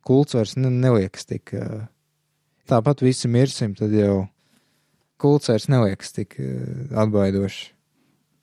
kults 0.06 0.36
vairs 0.36 0.54
ne, 0.56 0.70
neliekas 0.72 1.28
tik. 1.28 1.52
Tāpat 2.64 3.04
visi 3.04 3.28
mirsim, 3.28 3.74
tad 3.76 3.92
jau 3.92 4.24
kults 5.20 5.52
vairs 5.52 5.68
neliekas 5.68 6.16
tik 6.16 6.38
atbaidošs. 6.40 7.74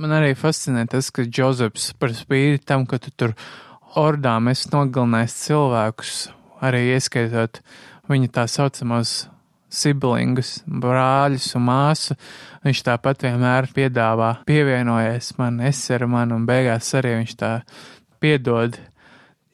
Man 0.01 0.13
arī 0.17 0.35
fascinē 0.37 0.85
tas, 0.89 1.09
ka 1.13 1.25
Džozefs 1.25 1.91
par 1.97 2.13
spīti 2.17 2.61
tam, 2.65 2.85
ka 2.89 3.01
tu 3.01 3.13
tur 3.13 3.33
ordām 3.97 4.49
esi 4.49 4.69
nogalinājis 4.71 5.35
cilvēkus, 5.43 6.15
arī 6.61 6.87
ieskaitot 6.95 7.59
viņa 8.09 8.31
tā 8.37 8.47
saucamos 8.49 9.30
sibilingus, 9.71 10.59
brāļus 10.67 11.47
un 11.57 11.65
māsu. 11.67 12.17
Viņš 12.65 12.83
tāpat 12.85 13.25
vienmēr 13.25 13.69
piedāvā, 13.75 14.33
pievienojies 14.47 15.33
man, 15.39 15.61
es 15.65 15.81
ar 15.93 16.05
mani, 16.11 16.35
un 16.37 16.47
beigās 16.49 16.91
arī 16.99 17.15
viņš 17.21 17.37
tā 17.39 17.51
piedod. 18.21 18.77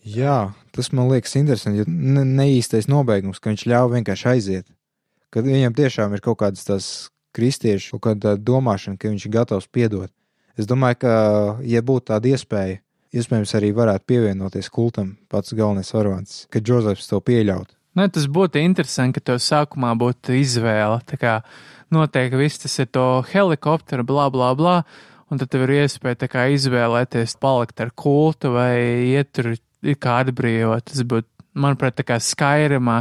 Jā, 0.07 0.53
tas 0.75 0.91
man 0.95 1.11
liekas 1.11 1.35
interesanti, 1.39 1.83
jo 1.83 1.85
ne, 1.87 2.23
neīstais 2.25 2.89
nobeigums, 2.91 3.39
ka 3.39 3.51
viņš 3.51 3.67
ļauj 3.67 3.93
vienkārši 3.97 4.27
aiziet. 4.33 4.67
Kad 5.33 5.47
viņam 5.47 5.75
tiešām 5.75 6.15
ir 6.15 6.23
kaut 6.23 6.39
kādas 6.41 6.63
tās 6.67 6.89
kristiešu, 7.35 7.97
kaut 7.97 8.05
kāda 8.07 8.37
domāšana, 8.39 8.97
ka 8.99 9.11
viņš 9.11 9.27
ir 9.27 9.33
gatavs 9.35 9.69
piedot. 9.71 10.11
Es 10.57 10.65
domāju, 10.69 11.01
ka, 11.03 11.15
ja 11.67 11.83
būtu 11.85 12.09
tāda 12.09 12.31
iespēja, 12.33 12.79
iespējams 13.13 13.53
arī 13.59 13.73
varētu 13.77 14.07
pievienoties 14.09 14.71
kultam 14.73 15.15
pats 15.29 15.53
galvenais 15.53 15.91
varonis, 15.93 16.45
ka 16.49 16.63
Džozefs 16.63 17.11
to 17.11 17.19
pieļaut. 17.21 17.76
Nu, 17.97 18.05
tas 18.13 18.27
būtu 18.29 18.61
interesanti, 18.61 19.17
ka 19.17 19.31
tev 19.31 19.39
sākumā 19.41 19.95
būtu 19.97 20.35
izvēle. 20.37 20.99
Tā 21.09 21.17
kā 21.17 21.31
noteikti 21.93 22.37
viss 22.37 22.61
tas 22.61 22.75
ir 22.83 22.91
to 22.93 23.05
helikopteru, 23.31 24.05
bla, 24.05 24.27
bla, 24.33 24.51
bla. 24.57 24.75
Un 25.33 25.41
tad 25.41 25.49
tev 25.51 25.65
ir 25.65 25.73
iespēja 25.81 26.29
kā 26.29 26.45
izvēlēties 26.53 27.33
palikt 27.41 27.81
ar 27.81 27.89
kultu 27.97 28.53
vai 28.53 28.77
iet 29.09 29.33
tur 29.33 29.55
kā 29.97 30.19
atbrīvot. 30.21 30.85
Tas 30.91 31.01
būtu, 31.09 31.27
manuprāt, 31.57 31.97
tā 31.97 32.05
kā 32.05 32.19
skairimā 32.21 32.99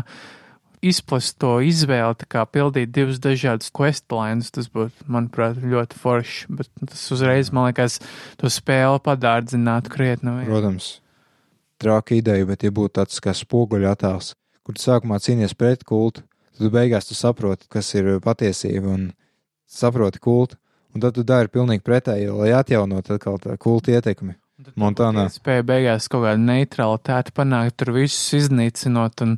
izplast 0.86 1.36
to 1.42 1.58
izvēli, 1.60 2.28
kā 2.32 2.46
pildīt 2.48 2.94
divus 2.96 3.20
dažādus 3.20 3.68
questlines. 3.76 4.48
Tas 4.56 4.72
būtu, 4.72 5.06
manuprāt, 5.12 5.60
ļoti 5.60 6.00
forši. 6.00 6.56
Bet 6.56 6.72
tas 6.80 7.04
uzreiz, 7.12 7.52
man 7.52 7.68
liekas, 7.68 8.00
to 8.40 8.48
spēli 8.48 9.04
padārdzinātu 9.04 9.92
krietni. 9.92 10.38
Protams, 10.48 10.88
trāka 11.84 12.16
ideja, 12.16 12.48
bet 12.48 12.64
ja 12.64 12.72
būtu 12.72 12.96
tāds 13.02 13.20
kā 13.20 13.36
spoguļu 13.36 13.92
attēls, 13.92 14.32
kur 14.66 14.75
tu 14.75 14.82
sākumā 14.82 15.20
cīnies 15.23 15.54
pret 15.54 15.85
kultu, 15.87 16.25
tad 16.58 16.73
beigās 16.75 17.06
tu 17.06 17.14
saproti, 17.14 17.68
kas 17.70 17.92
ir 17.94 18.16
patiesība 18.25 18.90
un 18.96 19.11
saproti 19.70 20.23
kultu. 20.23 20.58
Un 20.96 21.02
tad 21.04 21.12
tu 21.12 21.23
dari 21.28 21.50
pilnīgi 21.52 21.85
pretēji, 21.85 22.30
lai 22.32 22.54
atjaunotu 22.56 23.18
atkal 23.18 23.37
tā 23.42 23.58
kulta 23.61 23.92
ietekmi. 23.92 24.32
Montānā. 24.80 25.26
Spēja 25.28 25.66
beigās 25.68 26.06
kaut 26.08 26.23
kādu 26.25 26.40
neutralitāti 26.40 27.35
panākt, 27.37 27.75
tur 27.76 27.92
visus 27.99 28.30
iznīcinot 28.38 29.20
un 29.26 29.35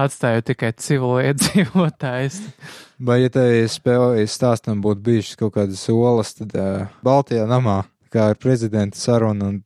atstājot 0.00 0.48
tikai 0.48 0.70
civiliedzīvotājus. 0.80 2.38
Vai, 3.06 3.18
ja 3.20 3.34
te 3.34 3.44
spēlē 3.68 4.24
stāstam 4.30 4.80
būtu 4.84 5.04
bijušas 5.04 5.36
kaut 5.42 5.52
kādas 5.58 5.84
olas, 5.92 6.32
tad 6.38 6.56
uh, 6.56 6.88
Baltijā 7.04 7.44
namā, 7.50 7.82
kā 8.08 8.30
ar 8.32 8.40
prezidenta 8.40 8.96
sarunu 8.96 9.50
un 9.52 9.60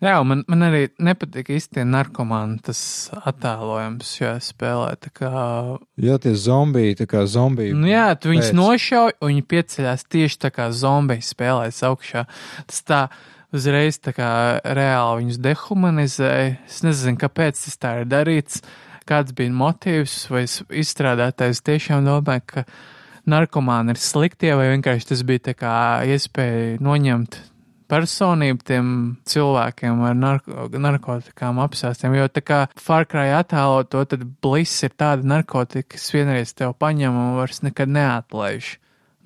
Jā, 0.00 0.14
man, 0.24 0.46
man 0.48 0.64
arī 0.64 0.86
nepatīk 0.96 1.50
īsti 1.52 1.82
narkomāni 1.84 2.56
tas 2.64 2.78
attēlojums 3.12 4.14
šajā 4.16 4.36
spēlē. 4.46 4.94
Tā 4.96 5.10
kā... 5.12 5.32
Jā, 6.00 6.16
tie 6.24 6.32
zombiji, 6.40 6.96
tā 7.02 7.06
kā 7.10 7.26
zombiji. 7.28 7.74
Nu, 7.76 7.90
jā, 7.90 8.06
tu 8.16 8.32
viņus 8.32 8.54
nošauj, 8.56 9.18
un 9.20 9.34
viņi 9.34 9.44
pieceļās 9.52 10.06
tieši 10.08 10.40
tā 10.46 10.50
kā 10.56 10.70
zombiji 10.72 11.26
spēlēs 11.28 11.82
augšā. 11.90 12.24
Tas 12.70 12.80
tā 12.88 13.02
uzreiz 13.52 14.00
tā 14.00 14.14
kā 14.16 14.30
reāli 14.64 15.26
viņus 15.26 15.42
dehumanizēja. 15.44 16.56
Es 16.64 16.80
nezinu, 16.86 17.20
kāpēc 17.20 17.60
tas 17.66 17.76
tā 17.84 17.92
ir 18.00 18.08
darīts, 18.08 18.64
kāds 19.04 19.36
bija 19.36 19.52
motīvs, 19.52 20.16
vai 20.32 20.46
izstrādātājs 20.80 21.60
tiešām 21.68 22.08
domāja, 22.08 22.46
ka 22.46 22.66
narkomāni 23.28 23.92
ir 23.92 24.00
sliktie, 24.00 24.54
vai 24.56 24.72
vienkārši 24.78 25.12
tas 25.12 25.28
bija 25.28 25.50
tā 25.50 25.58
kā 25.60 25.76
iespēja 26.08 26.80
noņemt 26.80 27.42
personību 27.90 28.66
tiem 28.66 28.92
cilvēkiem 29.28 30.04
ar 30.06 30.18
narko, 30.18 30.68
narkotikām 30.70 31.60
apsāstiem. 31.64 32.14
Jo 32.18 32.28
tā 32.30 32.44
kā 32.46 32.60
Farkrai 32.78 33.30
attēlo 33.36 33.82
to, 33.90 34.04
tad 34.08 34.24
bliss 34.42 34.86
ir 34.86 34.94
tāda 34.98 35.26
narkotika, 35.26 35.96
kas 35.96 36.10
vienreiz 36.14 36.54
tev 36.56 36.76
paņem 36.80 37.18
un 37.24 37.34
vairs 37.40 37.62
nekad 37.66 37.92
neatlaiž. 37.92 38.76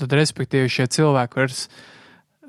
Tad, 0.03 0.17
respektīvi, 0.19 0.73
šie 0.73 0.89
cilvēki 0.91 1.41
vairs 1.43 1.69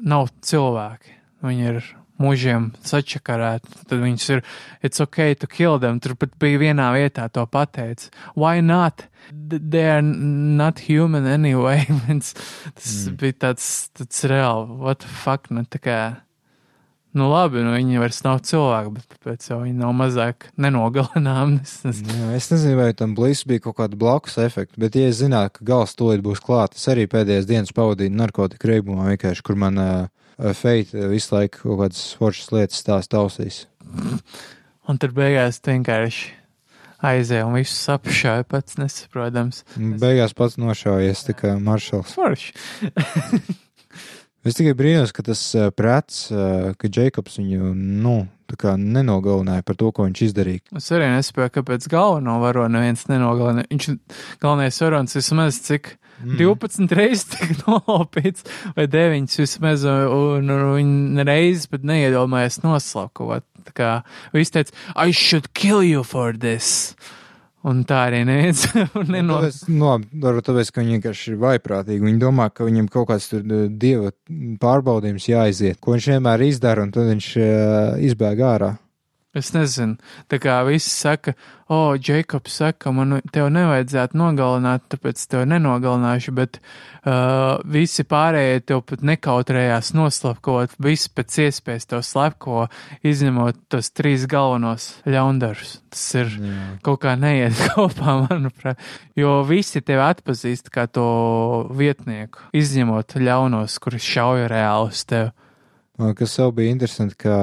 nav 0.02 0.32
cilvēki. 0.46 1.14
Viņi 1.46 1.70
ir 1.74 1.84
mūžiem 2.22 2.70
sačakarēti, 2.86 3.86
tad 3.90 4.02
viņus 4.04 4.28
ir, 4.36 4.44
it's 4.86 5.04
ok 5.04 5.34
to 5.42 5.50
kill 5.52 5.80
them. 5.82 6.00
Tur 6.04 6.16
pat 6.20 6.36
bija 6.42 6.62
vienā 6.62 6.90
vietā 6.96 7.28
to 7.34 7.46
pateicis. 7.50 8.12
Why 8.36 8.62
not? 8.64 9.08
They 9.32 9.90
are 9.90 10.06
not 10.06 10.86
human 10.88 11.26
anyway. 11.26 11.86
tas 12.78 12.94
mm. 13.08 13.18
bija 13.22 13.40
tāds, 13.48 13.90
tāds 13.98 14.22
reāli, 14.30 14.78
what 14.80 15.04
the 15.04 15.12
fuck, 15.12 15.52
nu 15.52 15.66
tā 15.68 15.82
kā. 15.82 16.00
Nu, 17.16 17.30
labi, 17.32 17.62
nu 17.64 17.72
viņi 17.72 18.02
vairs 18.02 18.18
nav 18.26 18.42
cilvēki, 18.44 18.90
bet 18.98 19.14
pēc 19.24 19.46
tam 19.48 19.62
viņi 19.64 19.78
nav 19.80 19.94
mazāk 19.96 20.50
nenogalināmi. 20.60 21.62
Es, 21.64 21.78
es 21.88 22.50
nezinu, 22.52 22.76
vai 22.82 22.90
tam 22.98 23.14
blīzs 23.16 23.46
bija 23.48 23.64
kaut 23.64 23.78
kāda 23.78 23.96
blakus 23.96 24.36
efekta, 24.44 24.76
bet, 24.84 24.98
ja 25.00 25.08
es 25.08 25.22
zinātu, 25.22 25.62
ka 25.62 25.68
gals 25.70 25.96
tūlīt 25.96 26.20
būs 26.26 26.44
klāts, 26.44 26.82
es 26.82 26.92
arī 26.92 27.06
pēdējās 27.08 27.48
dienas 27.48 27.72
pavadīju 27.76 28.12
narkotiku 28.20 28.68
reibumā, 28.68 29.08
vienkārši, 29.14 29.46
kur 29.48 29.56
man 29.64 29.80
uh, 29.80 29.94
feita 30.38 31.10
visu 31.12 31.36
laiku 31.36 31.62
kaut 31.64 31.84
kādas 31.84 32.08
foršas 32.20 32.52
lietas 32.56 32.82
stāst 32.84 33.16
ausīs. 33.18 33.66
Un 34.86 35.00
tur 35.02 35.14
beigās 35.16 35.62
vienkārši 35.66 36.34
aizēja 37.06 37.46
un 37.48 37.58
visu 37.58 37.92
apšāva 37.94 38.46
pats 38.50 38.80
nesaprotams. 38.80 39.64
Beigās 39.76 40.36
pats 40.38 40.60
nošaujies, 40.62 41.26
tā 41.28 41.36
kā 41.38 41.56
maršals. 41.62 42.16
Forši. 42.16 42.54
es 44.48 44.58
tikai 44.58 44.76
brīnos, 44.78 45.14
ka 45.16 45.26
tas 45.26 45.42
prets, 45.78 46.28
ka 46.32 46.92
Džekobs 46.92 47.40
viņu, 47.42 47.74
nu, 47.76 48.18
tā 48.50 48.60
kā 48.62 48.76
nenogalināja 48.80 49.66
par 49.66 49.78
to, 49.80 49.92
ko 49.96 50.08
viņš 50.08 50.24
izdarīja. 50.30 50.66
Es 50.80 50.92
arī 50.96 51.10
nespēju, 51.16 51.54
kāpēc 51.60 51.90
galveno 51.92 52.40
varoni 52.44 52.78
neviens 52.78 53.06
nenogalināja. 53.12 53.70
Viņš 53.74 53.92
galvenais 54.44 54.82
varonis 54.86 55.18
vismaz 55.20 55.62
cik 55.66 55.96
Mm. 56.24 56.38
12 56.40 56.96
reizes 56.96 57.26
tika 57.34 57.58
nolaupīts, 57.66 58.46
vai 58.78 58.88
9 58.92 59.36
vismaz, 59.42 59.84
un, 59.86 60.48
un 60.54 60.72
viņi 60.78 61.28
reizes 61.28 61.68
pat 61.72 61.84
neiedomājās 61.88 62.62
noslapkot. 62.64 63.46
Tā 63.66 63.76
kā 63.76 63.92
viss 64.36 64.54
teica, 64.54 64.74
I 64.96 65.12
should 65.12 65.52
kill 65.58 65.84
you 65.84 66.06
for 66.06 66.38
this. 66.38 66.96
Un 67.66 67.82
tā 67.90 68.04
arī 68.12 68.22
neviens 68.28 68.62
neno... 69.14 69.40
Tāpēc, 69.42 69.60
no, 69.74 69.96
varbūt 70.22 70.52
tāpēc, 70.52 70.70
ka 70.70 70.84
viņi 70.84 70.98
vienkārši 71.00 71.32
ir 71.32 71.40
vaiprātīgi. 71.42 72.06
Viņi 72.06 72.22
domā, 72.22 72.52
ka 72.54 72.68
viņam 72.68 72.90
kaut 72.94 73.10
kāds 73.10 73.32
tur 73.32 73.42
dieva 73.74 74.14
pārbaudījums 74.62 75.26
jāaiziet, 75.32 75.80
ko 75.82 75.96
viņš 75.96 76.12
vienmēr 76.14 76.46
izdara, 76.46 76.86
un 76.86 76.94
tad 76.94 77.10
viņš 77.10 77.30
uh, 77.42 77.48
izbēg 78.06 78.44
ārā. 78.46 78.76
Es 79.36 79.50
nezinu, 79.52 79.98
tā 80.32 80.38
kā 80.40 80.62
visi 80.64 80.88
saka, 80.94 81.34
o, 81.66 81.76
oh, 81.76 81.90
Jēkabs 82.00 82.54
saka, 82.62 82.94
man 82.96 83.18
tev 83.36 83.50
nevajadzētu 83.52 84.16
nogalināt, 84.16 84.86
tāpēc 84.94 85.20
tev 85.28 85.44
nenogalināšu, 85.52 86.32
bet 86.38 86.62
uh, 86.62 87.58
visi 87.68 88.06
pārējie 88.08 88.62
tev 88.72 88.86
pat 88.88 89.04
nekautrējās 89.04 89.92
noslapkot, 89.98 90.78
visi 90.80 91.12
pēc 91.12 91.40
iespējas 91.50 91.90
to 91.92 92.00
slepko, 92.00 92.70
izņemot 93.04 93.60
tos 93.76 93.92
trīs 93.92 94.24
galvenos 94.32 94.88
ļaundarus. 95.04 95.82
Tas 95.92 96.06
ir 96.22 96.32
Jā. 96.40 96.70
kaut 96.88 97.04
kā 97.04 97.18
neiet 97.20 97.60
kopā, 97.74 98.16
manuprāt, 98.30 98.80
jo 99.20 99.42
visi 99.50 99.84
tevi 99.84 100.06
atpazīst 100.06 100.72
kā 100.72 100.88
to 100.88 101.10
vietnieku, 101.76 102.48
izņemot 102.56 103.20
ļaunos, 103.20 103.76
kuri 103.84 104.00
šauja 104.00 104.48
reāli 104.56 104.96
uz 104.96 105.04
tevi. 105.12 105.36
Kas 106.16 106.40
vēl 106.40 106.56
bija 106.56 106.72
interesanti, 106.76 107.20
ka 107.20 107.36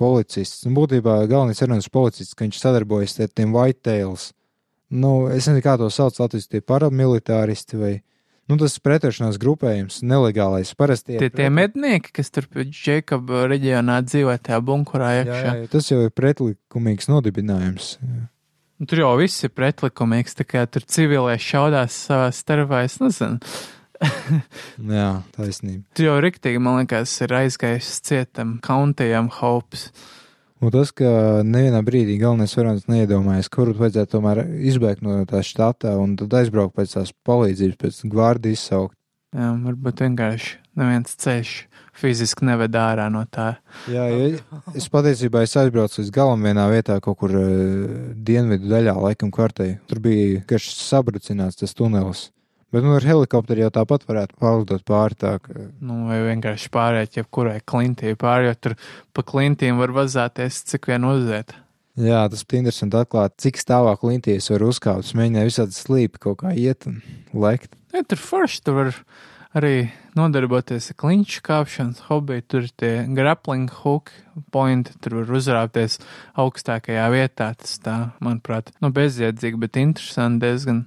policists. 0.00 0.64
Un 0.68 0.76
būtībā 0.76 1.22
galvenais 1.30 1.60
sarunas 1.60 1.90
policists, 1.92 2.34
ka 2.36 2.46
viņš 2.46 2.60
sadarbojas 2.62 3.18
ar 3.22 3.30
tiem 3.32 3.54
whitetails. 3.54 4.32
Nu, 4.94 5.26
es 5.32 5.48
nezinu, 5.48 5.62
kā 5.64 5.76
to 5.80 5.88
sauc 5.90 6.18
Latvijas 6.20 6.50
tie 6.50 6.60
paramilitāristi 6.62 7.80
vai. 7.80 7.94
Nu, 8.44 8.58
tas 8.60 8.76
pretošanās 8.76 9.38
grupējums, 9.40 10.02
nelegālais. 10.04 10.74
Parasti 10.76 11.16
tie, 11.16 11.30
tie 11.32 11.46
mednieki, 11.48 12.12
kas 12.12 12.28
tur 12.28 12.44
pie 12.52 12.66
Džekaba 12.68 13.46
reģionā 13.48 14.02
dzīvo 14.04 14.34
tajā 14.36 14.58
bunkurā 14.60 15.14
iekšā. 15.22 15.38
Jā, 15.40 15.54
jā, 15.62 15.70
tas 15.72 15.88
jau 15.88 16.02
ir 16.04 16.12
pretlikumīgs 16.12 17.08
nodibinājums. 17.08 17.94
Jā. 18.04 18.26
Nu, 18.82 18.88
tur 18.90 19.00
jau 19.00 19.14
viss 19.16 19.46
ir 19.46 19.52
pretlikumīgs, 19.54 20.36
tā 20.36 20.44
kā 20.44 20.66
tur 20.68 20.84
civilie 20.84 21.38
šaudās 21.40 21.96
savā 22.08 22.28
starpā, 22.36 22.82
es 22.84 22.98
nezinu. 23.00 23.40
Jā, 24.98 25.10
taisnība. 25.36 25.84
Tu 25.96 26.08
jau 26.08 26.18
riktīgi, 26.22 26.60
man 26.62 26.82
liekas, 26.82 27.14
ir 27.24 27.34
aizgājis 27.42 27.94
cietam 28.04 28.58
Countijam 28.64 29.30
Hopes. 29.40 29.90
Un 30.64 30.72
tas, 30.72 30.94
ka 30.96 31.42
nevienā 31.44 31.82
brīdī 31.84 32.16
galvenais 32.20 32.54
varonis 32.56 32.86
neiedomājas, 32.88 33.50
kuru 33.52 33.74
vajadzētu 33.76 34.14
tomēr 34.14 34.44
izbēgt 34.70 35.04
no 35.04 35.20
tā 35.28 35.42
štata 35.44 35.96
un 36.00 36.14
tad 36.20 36.36
aizbraukt 36.40 36.76
pēc 36.78 36.94
tās 36.96 37.12
palīdzības, 37.26 37.80
pēc 37.80 38.04
gvārdi 38.12 38.54
izsaukt. 38.56 38.96
Jā, 39.34 39.50
varbūt 39.64 40.04
vienkārši 40.04 40.60
neviens 40.78 41.16
ceļš 41.18 41.52
fiziski 41.98 42.46
neved 42.46 42.76
ārā 42.78 43.08
no 43.12 43.24
tā. 43.30 43.56
Jā, 43.90 44.06
ja 44.10 44.28
es 44.78 44.86
patiesībā 44.90 45.42
es 45.46 45.54
aizbraucu 45.58 46.00
līdz 46.00 46.12
galam 46.14 46.46
vienā 46.46 46.68
vietā, 46.70 47.00
kaut 47.02 47.18
kur 47.22 47.34
uh, 47.38 47.50
dienvidu 48.14 48.70
daļā, 48.70 48.94
laikam 49.08 49.34
kvartei. 49.34 49.76
Tur 49.90 50.02
bija 50.04 50.42
garš 50.50 50.70
sabrucināts 50.78 51.60
tas 51.60 51.74
tunelis. 51.76 52.28
Bet 52.74 52.82
nu, 52.82 52.96
ar 52.98 53.04
helikopteru 53.06 53.62
jau 53.62 53.72
tāpat 53.76 54.02
varētu 54.08 54.34
pārlidot 54.42 54.82
pāri 54.88 55.14
tā. 55.20 55.36
Ka... 55.38 55.68
Nu, 55.78 56.08
vai 56.08 56.16
vienkārši 56.26 56.72
pārēt 56.74 57.20
jebkurai 57.20 57.60
klintī 57.62 58.16
pāri, 58.18 58.48
jo 58.48 58.54
tur 58.58 58.74
pa 59.14 59.22
klintīm 59.22 59.78
var 59.78 59.94
vazāties 59.94 60.64
cik 60.72 60.90
vien 60.90 61.06
uzzēt. 61.06 61.54
Jā, 61.94 62.24
tas 62.26 62.42
ir 62.42 62.56
interesanti 62.58 62.98
atklāt, 62.98 63.36
cik 63.38 63.60
stāvā 63.62 63.92
klintīs 64.00 64.50
var 64.50 64.64
uzkāpt. 64.66 65.06
Es 65.06 65.14
mēģināju 65.14 65.52
visādi 65.52 65.78
slīpi 65.78 66.22
kaut 66.26 66.40
kā 66.40 66.50
iet 66.58 66.88
un 66.90 66.98
lekt. 67.30 67.78
Ja, 67.94 68.02
tur 68.02 68.18
forši 68.18 68.64
tur 68.66 68.80
var 68.80 68.90
arī 69.54 69.92
nodarboties 70.18 70.90
ar 70.90 70.98
kliņšu 70.98 71.44
kāpšanas 71.46 72.08
hobiju. 72.08 72.42
Tur 72.50 72.66
ir 72.66 72.72
tie 72.74 72.90
grappling 73.14 73.70
hook 73.84 74.10
pointi, 74.54 74.96
tur 74.98 75.20
var 75.20 75.30
uzrāpties 75.38 76.00
augstākajā 76.34 77.06
vietā. 77.14 77.52
Tas 77.60 77.78
tā, 77.86 77.96
manuprāt, 78.18 78.74
nu 78.82 78.90
bezjēdzīgi, 78.94 79.62
bet 79.62 79.78
interesanti 79.78 80.42
diezgan. 80.48 80.82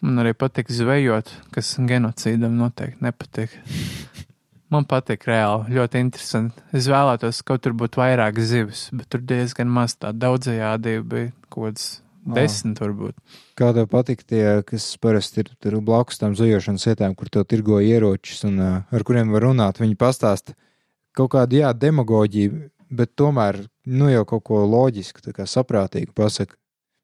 Man 0.00 0.22
arī 0.22 0.32
patīk 0.32 0.70
zvejot, 0.72 1.28
kas 1.52 1.74
genocīdam 1.76 2.54
noteikti 2.56 3.04
nepatīk. 3.04 3.56
Man 4.70 4.86
patīk 4.88 5.26
reāli, 5.28 5.74
ļoti 5.76 6.00
interesanti. 6.00 6.62
Es 6.76 6.86
vēlētos, 6.88 7.42
ka 7.44 7.58
tur 7.58 7.74
būtu 7.76 8.00
vairāk 8.00 8.38
zivis, 8.38 8.86
bet 8.94 9.10
tur 9.12 9.24
diezgan 9.26 9.68
maz 9.68 9.96
tā 9.98 10.14
daudzajādība 10.16 11.04
bija 11.10 11.32
kaut 11.48 11.66
kāds 11.66 11.90
Desmit, 12.20 12.78
varbūt. 12.80 13.16
Kā 13.56 13.70
tev 13.76 13.86
patīk 13.90 14.22
tie, 14.28 14.60
kas 14.68 14.84
parasti 15.00 15.40
ir, 15.42 15.52
ir 15.66 15.78
blakus 15.84 16.20
tam 16.20 16.34
zvejošanas 16.36 16.84
vietām, 16.90 17.14
kur 17.16 17.30
tev 17.32 17.46
tirgo 17.48 17.80
ieročus 17.80 18.44
un 18.48 18.60
ar 18.60 19.04
kuriem 19.08 19.32
var 19.32 19.46
runāt? 19.48 19.80
Viņi 19.80 19.96
pastāsta 19.98 20.54
kaut 21.16 21.32
kādu, 21.32 21.60
jā, 21.62 21.72
demagoģiju, 21.72 22.68
bet 22.92 23.14
tomēr, 23.18 23.62
nu 23.88 24.10
jau 24.12 24.26
kaut 24.28 24.44
ko 24.50 24.62
loģisku, 24.68 25.24
tā 25.24 25.34
kā 25.36 25.48
saprātīgu 25.48 26.12
pasaka. 26.16 26.58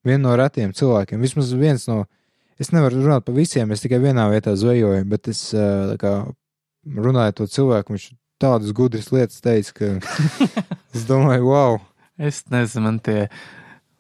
Viena 0.07 0.29
no 0.29 0.37
retiem 0.39 0.77
cilvēkiem, 0.77 1.23
vismaz 1.25 1.51
viens 1.57 1.89
no, 1.89 2.05
es 2.63 2.73
nevaru 2.75 3.03
runāt 3.03 3.27
par 3.27 3.37
visiem, 3.37 3.73
es 3.75 3.85
tikai 3.85 4.01
vienā 4.03 4.29
vietā 4.33 4.55
zvejoju, 4.59 5.05
bet 5.11 5.29
es, 5.33 5.49
kā, 6.01 6.15
runāju 7.09 7.37
to 7.41 7.51
cilvēku, 7.57 7.97
viņš 7.97 8.09
tādas 8.43 8.73
gudras 8.77 9.13
lietas 9.13 9.45
teica, 9.45 9.77
ka 9.77 9.93
es 10.97 11.07
domāju, 11.09 11.53
wow! 11.53 11.79
Es 12.17 12.45
nezinu, 12.49 12.87
man 12.87 13.01
tie 13.05 13.27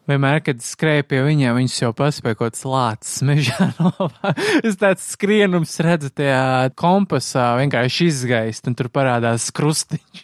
Vienmēr, 0.06 0.38
kad 0.46 0.60
skrēju 0.62 1.02
pie 1.10 1.18
viņiem, 1.26 1.56
viņas 1.56 1.80
jau 1.80 1.88
kāds 2.38 2.60
lācis 2.62 3.24
mežā 3.26 3.72
es 4.66 4.78
tāds 4.78 5.02
skrienums 5.16 5.72
redzu 5.82 6.12
tajā 6.14 6.70
kompasā, 6.78 7.48
vienkārši 7.58 8.06
izgaist, 8.12 8.68
un 8.70 8.78
tur 8.78 8.86
parādās 8.94 9.48
krustiņš. 9.56 10.22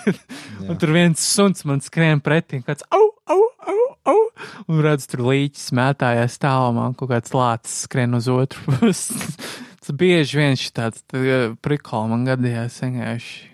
un 0.68 0.80
tur 0.82 0.94
viens 0.96 1.22
suns 1.22 1.62
man 1.68 1.78
skrien 1.84 2.18
pretī, 2.18 2.58
kāds 2.66 2.82
au, 2.90 3.04
au, 3.06 3.06
au, 3.06 3.19
un 4.68 4.82
redz 4.84 5.06
tur 5.10 5.24
līķis 5.28 5.70
mētājās 5.76 6.38
tālumā, 6.42 6.90
kaut 6.98 7.12
kāds 7.12 7.34
lācis 7.36 7.84
skrien 7.86 8.16
uz 8.18 8.28
otru 8.32 8.76
pusi. 8.78 9.16
Tas 9.80 9.96
bieži 9.96 10.36
viens 10.38 10.66
tāds 10.76 11.00
prikols 11.64 12.10
man 12.12 12.26
gadījās 12.28 12.82
vienkārši. 12.84 13.48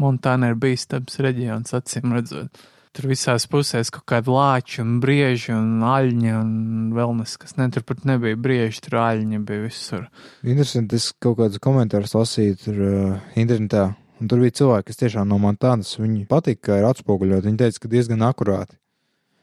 Montāna 0.00 0.50
ir 0.50 0.58
bīstams 0.58 1.20
reģions, 1.22 1.74
acīm 1.76 2.16
redzot. 2.16 2.62
Tur 2.90 3.06
visās 3.06 3.44
pusēs 3.46 3.92
kaut 3.94 4.02
kāda 4.10 4.32
lāča 4.34 4.80
un 4.82 4.96
brieži 5.02 5.52
un 5.54 5.84
aļņa 5.86 6.32
un 6.40 6.54
vēl 6.96 7.12
neskas. 7.20 7.54
Ne, 7.60 7.68
tur 7.70 7.84
pat 7.86 8.02
nebija 8.08 8.34
brieži, 8.34 8.82
tur 8.82 8.98
aļņa 9.04 9.38
bija 9.46 9.62
visur. 9.68 10.08
Interesanti, 10.42 10.98
es 10.98 11.12
kaut 11.22 11.38
kādus 11.38 11.62
komentārus 11.62 12.16
lasīju 12.18 12.58
tur 12.64 12.80
uh, 12.88 13.20
internetā. 13.38 13.92
Un 14.20 14.28
tur 14.28 14.42
bija 14.42 14.58
cilvēki, 14.58 14.90
kas 14.90 14.98
tiešām 15.00 15.30
no 15.30 15.38
Montānas. 15.40 15.94
Viņi 16.00 16.26
patika, 16.28 16.64
ka 16.66 16.80
ir 16.80 16.88
atspoguļot. 16.90 17.46
Viņi 17.46 17.62
teica, 17.62 17.84
ka 17.84 17.92
diezgan 17.94 18.26
akurāti. 18.26 18.76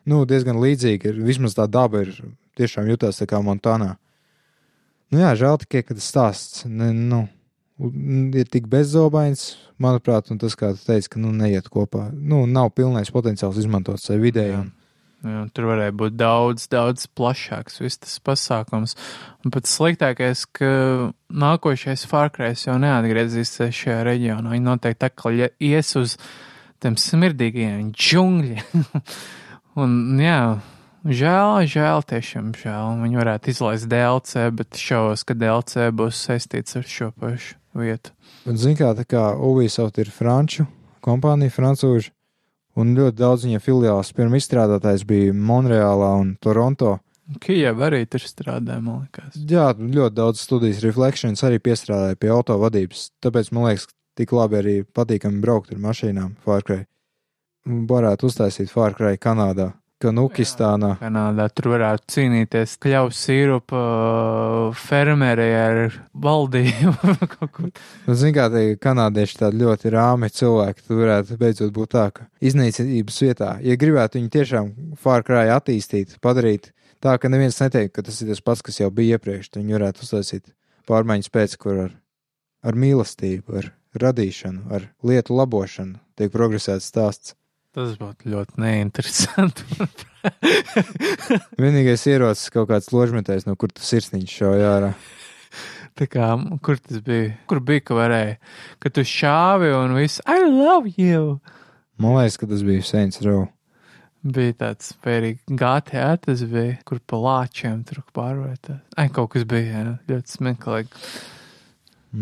Nu, 0.07 0.23
diezgan 0.27 0.59
līdzīgi 0.63 1.11
ir. 1.11 1.23
Vismaz 1.27 1.57
tā 1.57 1.65
daba 1.67 2.05
ir 2.05 2.13
tiešām 2.57 2.87
jutās 2.87 3.19
tā 3.19 3.27
kā 3.29 3.41
Montānā. 3.43 3.95
Nu 5.11 5.21
jā, 5.21 5.33
žēl 5.39 5.59
tikai, 5.63 5.83
ka 5.87 5.97
tas 5.97 6.07
stāsts. 6.07 6.63
Ne, 6.67 6.93
nu, 6.95 7.25
ir 8.35 8.47
tik 8.51 8.67
bezzobains, 8.71 9.53
manuprāt, 9.83 10.31
un 10.33 10.39
tas, 10.41 10.55
kā 10.57 10.73
tu 10.75 10.83
teici, 10.87 11.11
ka 11.13 11.21
nu, 11.21 11.31
neiet 11.35 11.69
kopā. 11.71 12.09
Nu, 12.15 12.45
nav 12.49 12.73
pilnais 12.75 13.11
potenciāls 13.13 13.59
izmantot 13.61 14.01
sev 14.03 14.23
vidēji. 14.23 14.63
Un... 14.63 14.73
Jā, 15.27 15.43
tur 15.55 15.65
varēja 15.71 15.93
būt 15.97 16.13
daudz, 16.13 16.67
daudz 16.71 17.07
plašāks 17.17 17.81
viss 17.81 17.99
tas 18.03 18.19
pasākums. 18.23 18.93
Un 19.43 19.53
pats 19.53 19.73
sliktākais, 19.79 20.43
ka 20.55 20.69
nākošais 21.33 22.05
Fārkrēs 22.09 22.67
jau 22.67 22.77
neatgriezīsies 22.81 23.73
šajā 23.75 24.03
reģionā. 24.07 24.53
Viņi 24.53 24.67
noteikti 24.67 25.09
atkal 25.09 25.41
ies 25.41 25.95
uz 25.99 26.15
tiem 26.83 26.99
smirdīgajiem 27.01 27.91
džungļiem. 27.97 28.85
un 29.77 30.17
jā, 30.21 30.41
žēl, 31.05 31.67
žēl, 31.69 32.03
tiešām 32.09 32.51
žēl. 32.57 32.97
Viņi 33.03 33.21
varētu 33.21 33.53
izlaist 33.53 33.89
DLC, 33.91 34.49
bet 34.57 34.79
šaubos, 34.81 35.23
ka 35.27 35.37
DLC 35.37 35.89
būs 35.95 36.25
saistīts 36.27 36.77
ar 36.79 36.87
šo 36.87 37.11
pašu 37.17 37.57
vietu. 37.77 38.13
Bet, 38.45 38.59
zin 38.59 38.77
kā, 38.79 38.93
tā 38.97 39.05
kā 39.07 39.29
Ubisoft 39.37 39.99
ir 40.01 40.11
franču 40.13 40.67
kompānija, 41.07 41.53
francūži, 41.53 42.11
un 42.77 42.95
ļoti 42.97 43.17
daudz 43.19 43.45
viņa 43.47 43.61
filiāls 43.63 44.13
pirms 44.17 44.41
izstrādātājs 44.41 45.05
bija 45.07 45.35
Monreālā 45.35 46.13
un 46.21 46.33
Toronto. 46.41 46.97
Kijava 47.43 47.89
arī 47.89 48.05
tur 48.07 48.23
strādāja, 48.23 48.79
man 48.83 49.03
liekas. 49.03 49.35
Jā, 49.51 49.69
ļoti 49.75 50.15
daudz 50.15 50.43
studijas 50.43 50.79
Reflections 50.85 51.43
arī 51.43 51.59
piestrādāja 51.63 52.19
pie 52.19 52.31
auto 52.31 52.55
vadības, 52.61 53.09
tāpēc 53.23 53.51
man 53.55 53.67
liekas, 53.69 53.89
tik 54.17 54.31
labi 54.33 54.61
arī 54.61 54.75
patīkami 54.95 55.41
braukt 55.43 55.73
ar 55.75 55.81
mašīnām 55.83 56.37
Fārkrai. 56.45 56.85
Varētu 57.67 58.29
uztaisīt 58.29 58.71
Fārkrai 58.71 59.17
Kanādā. 59.19 59.73
Kanukistānā. 59.97 60.91
Kanādā 61.01 61.47
tur 61.57 61.71
varētu 61.71 62.11
cīnīties 62.13 62.75
kļavas 62.83 63.17
sīrupa 63.17 63.79
fermerē 64.77 65.47
ar 65.57 65.79
valdību. 66.13 66.91
nu, 68.05 68.17
Ziniet, 68.19 68.35
kā 68.37 68.45
tie 68.53 68.75
kanādieši 68.77 69.39
tādi 69.39 69.63
ļoti 69.63 69.93
rāmi 69.95 70.29
cilvēki, 70.29 70.85
tur 70.85 71.01
varētu 71.01 71.39
beidzot 71.41 71.73
būt 71.73 71.93
tā, 71.95 72.05
ka 72.13 72.27
iznīcības 72.45 73.17
vietā, 73.25 73.49
ja 73.65 73.79
gribētu 73.81 74.21
viņu 74.21 74.29
tiešām 74.37 74.69
fārkrāju 75.01 75.55
attīstīt, 75.57 76.19
padarīt 76.21 76.69
tā, 77.01 77.17
ka 77.17 77.33
neviens 77.33 77.57
neteikt, 77.63 77.95
ka 77.97 78.05
tas 78.05 78.21
ir 78.21 78.29
tas 78.35 78.43
pats, 78.45 78.61
kas 78.69 78.77
jau 78.83 78.91
bija 78.93 79.17
iepriekš, 79.17 79.49
tad 79.49 79.63
viņi 79.63 79.79
varētu 79.79 80.05
uztaisīt 80.05 80.53
pārmaiņas 80.87 81.33
pēc, 81.33 81.57
kur 81.65 81.81
ar, 81.87 81.97
ar 82.61 82.77
mīlestību, 82.77 83.63
ar 83.63 83.73
radīšanu, 83.97 84.69
ar 84.77 84.91
lietu 85.01 85.41
labošanu 85.41 85.97
tiek 86.17 86.31
progresēts 86.33 86.93
stāsts. 86.93 87.36
Tas 87.77 87.91
būtu 87.93 88.31
ļoti 88.33 88.57
neinteresanti. 88.57 89.65
Vienīgais 91.61 92.07
ierocis 92.09 92.49
kaut 92.49 92.71
kāds 92.71 92.89
ložmetējs, 92.89 93.45
no 93.45 93.53
kur 93.53 93.69
tas 93.69 93.85
sirsniņš 93.91 94.33
šauja 94.39 94.71
ārā. 94.71 94.89
Tā 95.97 96.07
kā, 96.09 96.31
kur 96.65 96.81
tas 96.81 97.03
bija? 97.05 97.35
Kur 97.45 97.61
bija, 97.67 97.83
ka 97.85 97.99
varēja? 97.99 98.33
Ka 98.81 98.89
tu 98.93 99.05
šāvi 99.05 99.69
un 99.77 99.93
viss, 99.93 100.23
I 100.25 100.49
love 100.49 100.89
you! 100.97 101.37
Man 102.01 102.17
liekas, 102.17 102.41
ka 102.41 102.49
tas 102.49 102.65
bija 102.65 102.81
Saints 102.89 103.21
Row. 103.21 103.45
Bija 104.25 104.57
tāds 104.65 104.97
pērīgi 105.05 105.61
GTA, 105.61 106.09
tas 106.25 106.41
bija, 106.49 106.79
kur 106.81 106.97
pa 107.05 107.21
lāčiem 107.21 107.85
tur 107.85 108.01
pārvērtās. 108.17 108.81
Ai, 108.97 109.11
kaut 109.13 109.35
kas 109.37 109.45
bija, 109.45 109.69
jā, 109.69 109.97
ļoti 110.09 110.39
smieklīgi. 110.39 111.07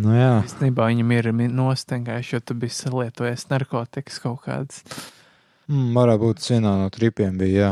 Nu 0.04 0.20
jā. 0.20 0.32
Īstenībā 0.44 0.92
viņam 0.92 1.12
ir 1.16 1.36
nostengājuši, 1.48 2.36
jo 2.36 2.44
tu 2.44 2.60
biji 2.60 2.82
salietojies 2.84 3.48
narkotikas 3.56 4.20
kaut 4.20 4.44
kādas. 4.44 4.84
Mm, 5.72 5.94
varētu 5.98 6.22
būt 6.22 6.46
vienā 6.46 6.76
no 6.84 6.90
tripiem 6.94 7.38
bija, 7.40 7.56
jā. 7.56 7.72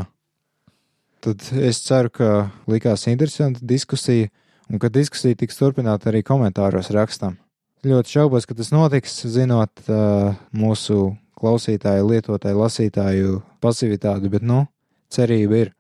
Tad 1.24 1.46
es 1.64 1.80
ceru, 1.86 2.12
ka 2.12 2.30
likās 2.68 3.06
interesanta 3.08 3.64
diskusija, 3.64 4.28
un 4.68 4.82
ka 4.82 4.90
diskusija 4.92 5.38
tiks 5.40 5.60
turpināta 5.60 6.12
arī 6.12 6.24
komentāros 6.26 6.92
rakstam. 6.96 7.38
Ļoti 7.84 8.16
šaubos, 8.16 8.48
ka 8.48 8.56
tas 8.56 8.72
notiks, 8.76 9.16
zinot 9.28 9.86
uh, 9.92 10.34
mūsu 10.56 11.14
klausītāju, 11.40 12.08
lietotāju, 12.12 12.62
lasītāju 12.64 13.42
pasivitāti, 13.64 14.32
bet, 14.32 14.46
nu, 14.48 14.64
cerība 15.12 15.66
ir. 15.66 15.74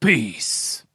Peace! 0.00 0.85